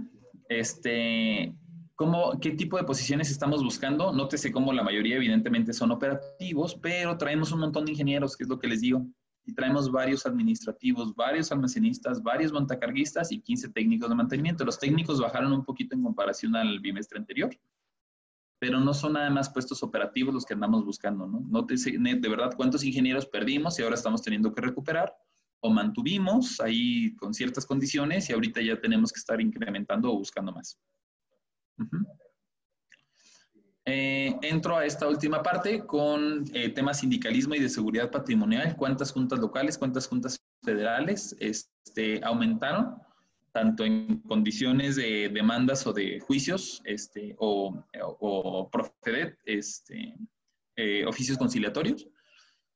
Este, 0.49 1.56
¿Cómo, 1.95 2.39
¿Qué 2.39 2.52
tipo 2.52 2.78
de 2.78 2.84
posiciones 2.84 3.30
estamos 3.30 3.63
buscando? 3.63 4.12
Nótese 4.12 4.52
cómo 4.52 4.73
la 4.73 4.84
mayoría 4.84 5.15
evidentemente 5.15 5.73
son 5.73 5.91
operativos, 5.91 6.76
pero 6.76 7.17
traemos 7.17 7.52
un 7.52 7.60
montón 7.60 7.86
de 7.86 7.91
ingenieros, 7.91 8.36
que 8.36 8.43
es 8.43 8.49
lo 8.49 8.60
que 8.60 8.67
les 8.67 8.82
digo, 8.82 9.06
y 9.45 9.54
traemos 9.54 9.91
varios 9.91 10.26
administrativos, 10.26 11.15
varios 11.15 11.52
almacenistas, 11.52 12.23
varios 12.23 12.52
montacarguistas 12.52 13.32
y 13.32 13.41
15 13.41 13.69
técnicos 13.69 14.10
de 14.10 14.15
mantenimiento. 14.15 14.65
Los 14.65 14.80
técnicos 14.80 15.21
bajaron 15.21 15.52
un 15.54 15.65
poquito 15.65 15.95
en 15.95 16.04
comparación 16.04 16.56
al 16.56 16.80
bimestre 16.80 17.19
anterior, 17.19 17.49
pero 18.60 18.80
no 18.80 18.94
son 18.94 19.13
nada 19.13 19.30
más 19.30 19.50
puestos 19.50 19.84
operativos 19.84 20.34
los 20.34 20.46
que 20.46 20.54
andamos 20.54 20.86
buscando, 20.86 21.28
¿no? 21.28 21.42
Nótese 21.50 21.92
de 21.98 22.30
verdad 22.30 22.54
cuántos 22.56 22.84
ingenieros 22.84 23.26
perdimos 23.26 23.78
y 23.78 23.84
ahora 23.84 23.96
estamos 23.96 24.22
teniendo 24.22 24.54
que 24.54 24.62
recuperar 24.62 25.13
o 25.62 25.70
mantuvimos 25.70 26.60
ahí 26.60 27.16
con 27.16 27.34
ciertas 27.34 27.66
condiciones 27.66 28.30
y 28.30 28.34
ahorita 28.34 28.62
ya 28.62 28.80
tenemos 28.80 29.12
que 29.12 29.20
estar 29.20 29.39
incrementando 29.39 30.12
o 30.12 30.18
buscando 30.18 30.52
más. 30.52 30.78
Eh, 33.86 34.38
entro 34.42 34.78
a 34.78 34.86
esta 34.86 35.08
última 35.08 35.44
parte 35.44 35.86
con 35.86 36.46
eh, 36.54 36.70
temas 36.70 37.00
sindicalismo 37.00 37.56
y 37.56 37.60
de 37.60 37.70
seguridad 37.70 38.12
patrimonial. 38.12 38.76
¿Cuántas 38.78 39.12
juntas 39.12 39.39
locales, 39.39 39.78
cuántas 39.78 40.08
juntas 40.08 40.38
federales 40.62 41.36
este, 41.39 42.24
aumentaron? 42.24 42.96
Tanto 43.54 43.86
en 43.86 44.20
condiciones 44.22 44.96
de 44.96 45.30
demandas 45.30 45.86
o 45.86 45.94
de 45.94 46.20
juicios, 46.20 46.82
este, 46.86 47.36
o, 47.38 47.86
o, 48.20 48.70
este, 49.46 50.16
eh, 50.76 51.06
oficios 51.06 51.38
conciliatorios, 51.38 52.08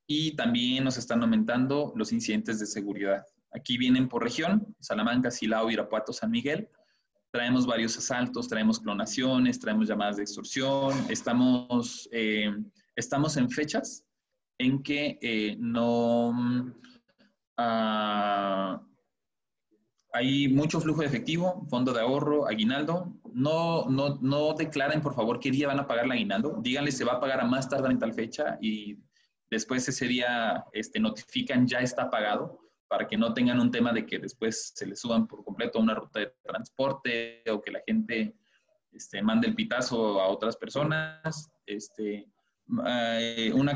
y 0.06 0.36
también 0.36 0.84
nos 0.84 0.98
están 0.98 1.22
aumentando 1.22 1.92
los 1.96 2.13
incidentes 2.13 2.60
de 2.60 2.68
seguridad. 2.68 3.26
Aquí 3.52 3.78
vienen 3.78 4.08
por 4.08 4.24
región, 4.24 4.76
Salamanca, 4.80 5.32
Silao, 5.32 5.72
Irapuato, 5.72 6.13
San 6.13 6.30
Miguel, 6.30 6.70
traemos 7.32 7.66
varios 7.66 7.98
asaltos, 7.98 8.48
traemos 8.48 8.80
clonaciones, 8.80 9.60
traemos 9.60 9.88
llamadas 9.88 10.18
de 10.18 10.24
extorsión, 10.24 10.94
estamos, 11.10 12.08
eh, 12.12 12.56
estamos 12.96 13.36
en 13.36 13.50
fechas 13.50 14.06
en 14.60 14.84
que 14.84 15.18
eh, 15.22 15.56
no 15.60 16.71
ah, 17.58 18.82
hay 20.18 20.48
mucho 20.48 20.82
flujo 20.82 21.02
de 21.02 21.08
efectivo, 21.08 21.65
fondo 21.70 21.94
de 21.94 22.02
ahorro, 22.02 22.48
aguinaldo. 22.48 23.13
No, 23.34 23.88
no, 23.88 24.18
no 24.20 24.54
declaren, 24.54 25.02
por 25.02 25.13
favor, 25.13 25.40
qué 25.40 25.52
día 25.52 25.68
van 25.68 25.80
a 25.80 25.86
pagar 25.86 26.06
el 26.06 26.12
aguinaldo. 26.12 26.58
Díganle, 26.60 26.92
se 26.92 27.06
va 27.06 27.13
a 27.13 27.20
pagar 27.20 27.40
a 27.40 27.46
más 27.46 27.70
tardar 27.70 27.92
en 27.92 28.00
tal 28.00 28.13
fecha 28.13 28.58
y 28.60 28.98
después 29.52 29.88
ese 29.88 30.08
día 30.08 30.65
este, 30.74 31.00
notifican 31.00 31.68
ya 31.68 31.80
está 31.80 32.10
pagado 32.10 32.60
para 32.88 33.08
que 33.08 33.18
no 33.18 33.34
tengan 33.34 33.60
un 33.60 33.70
tema 33.70 33.94
de 33.94 34.06
que 34.06 34.18
después 34.18 34.72
se 34.74 34.88
les 34.88 35.00
suban 35.00 35.28
por 35.28 35.44
completo 35.44 35.78
a 35.78 35.84
una 35.84 35.94
ruta 35.94 36.20
de 36.20 36.34
transporte 36.44 37.44
o 37.52 37.62
que 37.62 37.72
la 37.72 37.82
gente 37.86 38.36
este, 38.92 39.22
mande 39.22 39.48
el 39.48 39.56
pitazo 39.56 40.20
a 40.20 40.30
otras 40.30 40.58
personas. 40.58 41.52
Este, 41.65 42.28
eh, 42.88 43.52
una 43.54 43.76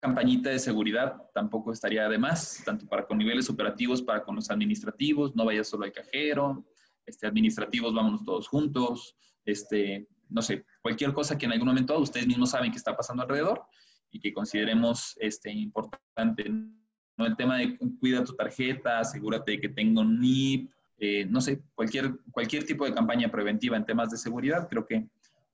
campañita 0.00 0.50
de 0.50 0.58
seguridad 0.58 1.16
tampoco 1.34 1.72
estaría 1.72 2.08
de 2.08 2.18
más, 2.18 2.62
tanto 2.64 2.86
para 2.86 3.06
con 3.06 3.18
niveles 3.18 3.50
operativos, 3.50 4.02
para 4.02 4.22
con 4.22 4.36
los 4.36 4.50
administrativos, 4.50 5.34
no 5.34 5.44
vaya 5.44 5.64
solo 5.64 5.84
al 5.84 5.92
cajero, 5.92 6.64
este, 7.04 7.26
administrativos, 7.26 7.94
vámonos 7.94 8.24
todos 8.24 8.48
juntos, 8.48 9.16
este, 9.44 10.06
no 10.28 10.42
sé, 10.42 10.64
cualquier 10.82 11.12
cosa 11.12 11.36
que 11.36 11.46
en 11.46 11.52
algún 11.52 11.68
momento 11.68 11.98
ustedes 11.98 12.26
mismos 12.26 12.50
saben 12.50 12.70
que 12.70 12.76
está 12.76 12.96
pasando 12.96 13.22
alrededor 13.22 13.62
y 14.10 14.20
que 14.20 14.32
consideremos 14.32 15.16
este, 15.20 15.50
importante. 15.50 16.48
¿no? 16.48 17.26
El 17.26 17.36
tema 17.36 17.58
de 17.58 17.78
cuida 17.98 18.24
tu 18.24 18.34
tarjeta, 18.34 19.00
asegúrate 19.00 19.52
de 19.52 19.60
que 19.60 19.68
tenga 19.68 20.02
un 20.02 20.20
NIP, 20.20 20.70
eh, 20.98 21.26
no 21.26 21.40
sé, 21.40 21.62
cualquier, 21.74 22.18
cualquier 22.30 22.64
tipo 22.64 22.84
de 22.84 22.94
campaña 22.94 23.30
preventiva 23.30 23.76
en 23.76 23.84
temas 23.84 24.10
de 24.10 24.16
seguridad, 24.16 24.68
creo 24.68 24.86
que 24.86 25.08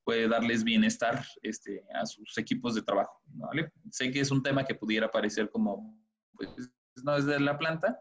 puede 0.05 0.29
darles 0.29 0.65
bienestar 0.65 1.25
este, 1.43 1.85
a 1.95 2.07
sus 2.07 2.37
equipos 2.39 2.75
de 2.75 2.83
trabajo. 2.83 3.21
Sé 3.91 4.11
que 4.11 4.21
es 4.21 4.31
un 4.31 4.43
tema 4.43 4.65
que 4.65 4.75
pudiera 4.75 5.11
parecer 5.11 5.51
como, 5.51 5.99
pues, 6.35 6.51
no 7.03 7.17
es 7.17 7.25
de 7.27 7.41
la 7.41 7.59
planta, 7.59 7.99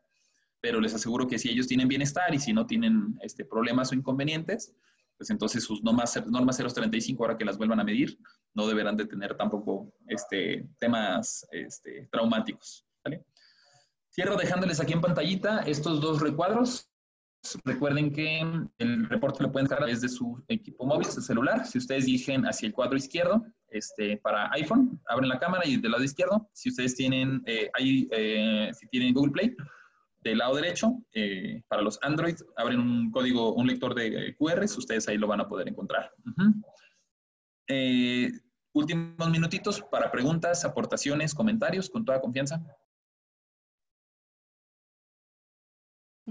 pero 0.61 0.79
les 0.79 0.93
aseguro 0.93 1.27
que 1.27 1.39
si 1.39 1.49
ellos 1.49 1.67
tienen 1.67 1.87
bienestar 1.87 2.33
y 2.33 2.39
si 2.39 2.53
no 2.53 2.65
tienen 2.65 3.17
este, 3.21 3.45
problemas 3.45 3.91
o 3.91 3.95
inconvenientes, 3.95 4.73
pues 5.17 5.29
entonces 5.29 5.63
sus 5.63 5.83
normas, 5.83 6.21
normas 6.27 6.57
035, 6.57 7.23
ahora 7.23 7.37
que 7.37 7.45
las 7.45 7.57
vuelvan 7.57 7.79
a 7.79 7.83
medir, 7.83 8.17
no 8.53 8.67
deberán 8.67 8.97
de 8.97 9.05
tener 9.05 9.35
tampoco 9.35 9.93
este, 10.07 10.67
temas 10.79 11.45
este, 11.51 12.07
traumáticos. 12.11 12.85
Cierro 14.09 14.37
dejándoles 14.37 14.79
aquí 14.79 14.93
en 14.93 15.01
pantallita 15.01 15.61
estos 15.61 15.99
dos 15.99 16.21
recuadros. 16.21 16.87
Recuerden 17.65 18.13
que 18.13 18.39
el 18.77 19.09
reporte 19.09 19.43
lo 19.43 19.51
pueden 19.51 19.67
cargar 19.67 19.89
desde 19.89 20.07
su 20.07 20.41
equipo 20.47 20.85
móvil, 20.85 21.05
su 21.05 21.21
celular. 21.21 21.65
Si 21.65 21.77
ustedes 21.77 22.05
dirigen 22.05 22.45
hacia 22.45 22.67
el 22.67 22.73
cuadro 22.73 22.95
izquierdo, 22.95 23.45
este, 23.67 24.17
para 24.17 24.49
iPhone, 24.53 25.01
abren 25.07 25.27
la 25.27 25.39
cámara 25.39 25.65
y 25.65 25.77
del 25.77 25.91
lado 25.91 26.03
izquierdo, 26.03 26.49
si 26.53 26.69
ustedes 26.69 26.95
tienen, 26.95 27.43
eh, 27.45 27.69
eh, 27.79 28.71
si 28.73 28.87
tienen 28.87 29.13
Google 29.13 29.31
Play, 29.33 29.55
del 30.21 30.37
lado 30.37 30.55
derecho, 30.55 31.03
eh, 31.13 31.61
para 31.67 31.81
los 31.81 31.99
Android, 32.01 32.35
abren 32.55 32.79
un 32.79 33.11
código, 33.11 33.53
un 33.55 33.67
lector 33.67 33.93
de 33.93 34.35
QR, 34.37 34.63
ustedes 34.63 35.09
ahí 35.09 35.17
lo 35.17 35.27
van 35.27 35.41
a 35.41 35.47
poder 35.47 35.67
encontrar. 35.67 36.11
últimos 38.75 39.29
minutitos 39.29 39.81
para 39.91 40.11
preguntas, 40.11 40.63
aportaciones, 40.63 41.35
comentarios, 41.35 41.89
con 41.89 42.05
toda 42.05 42.21
confianza. 42.21 42.63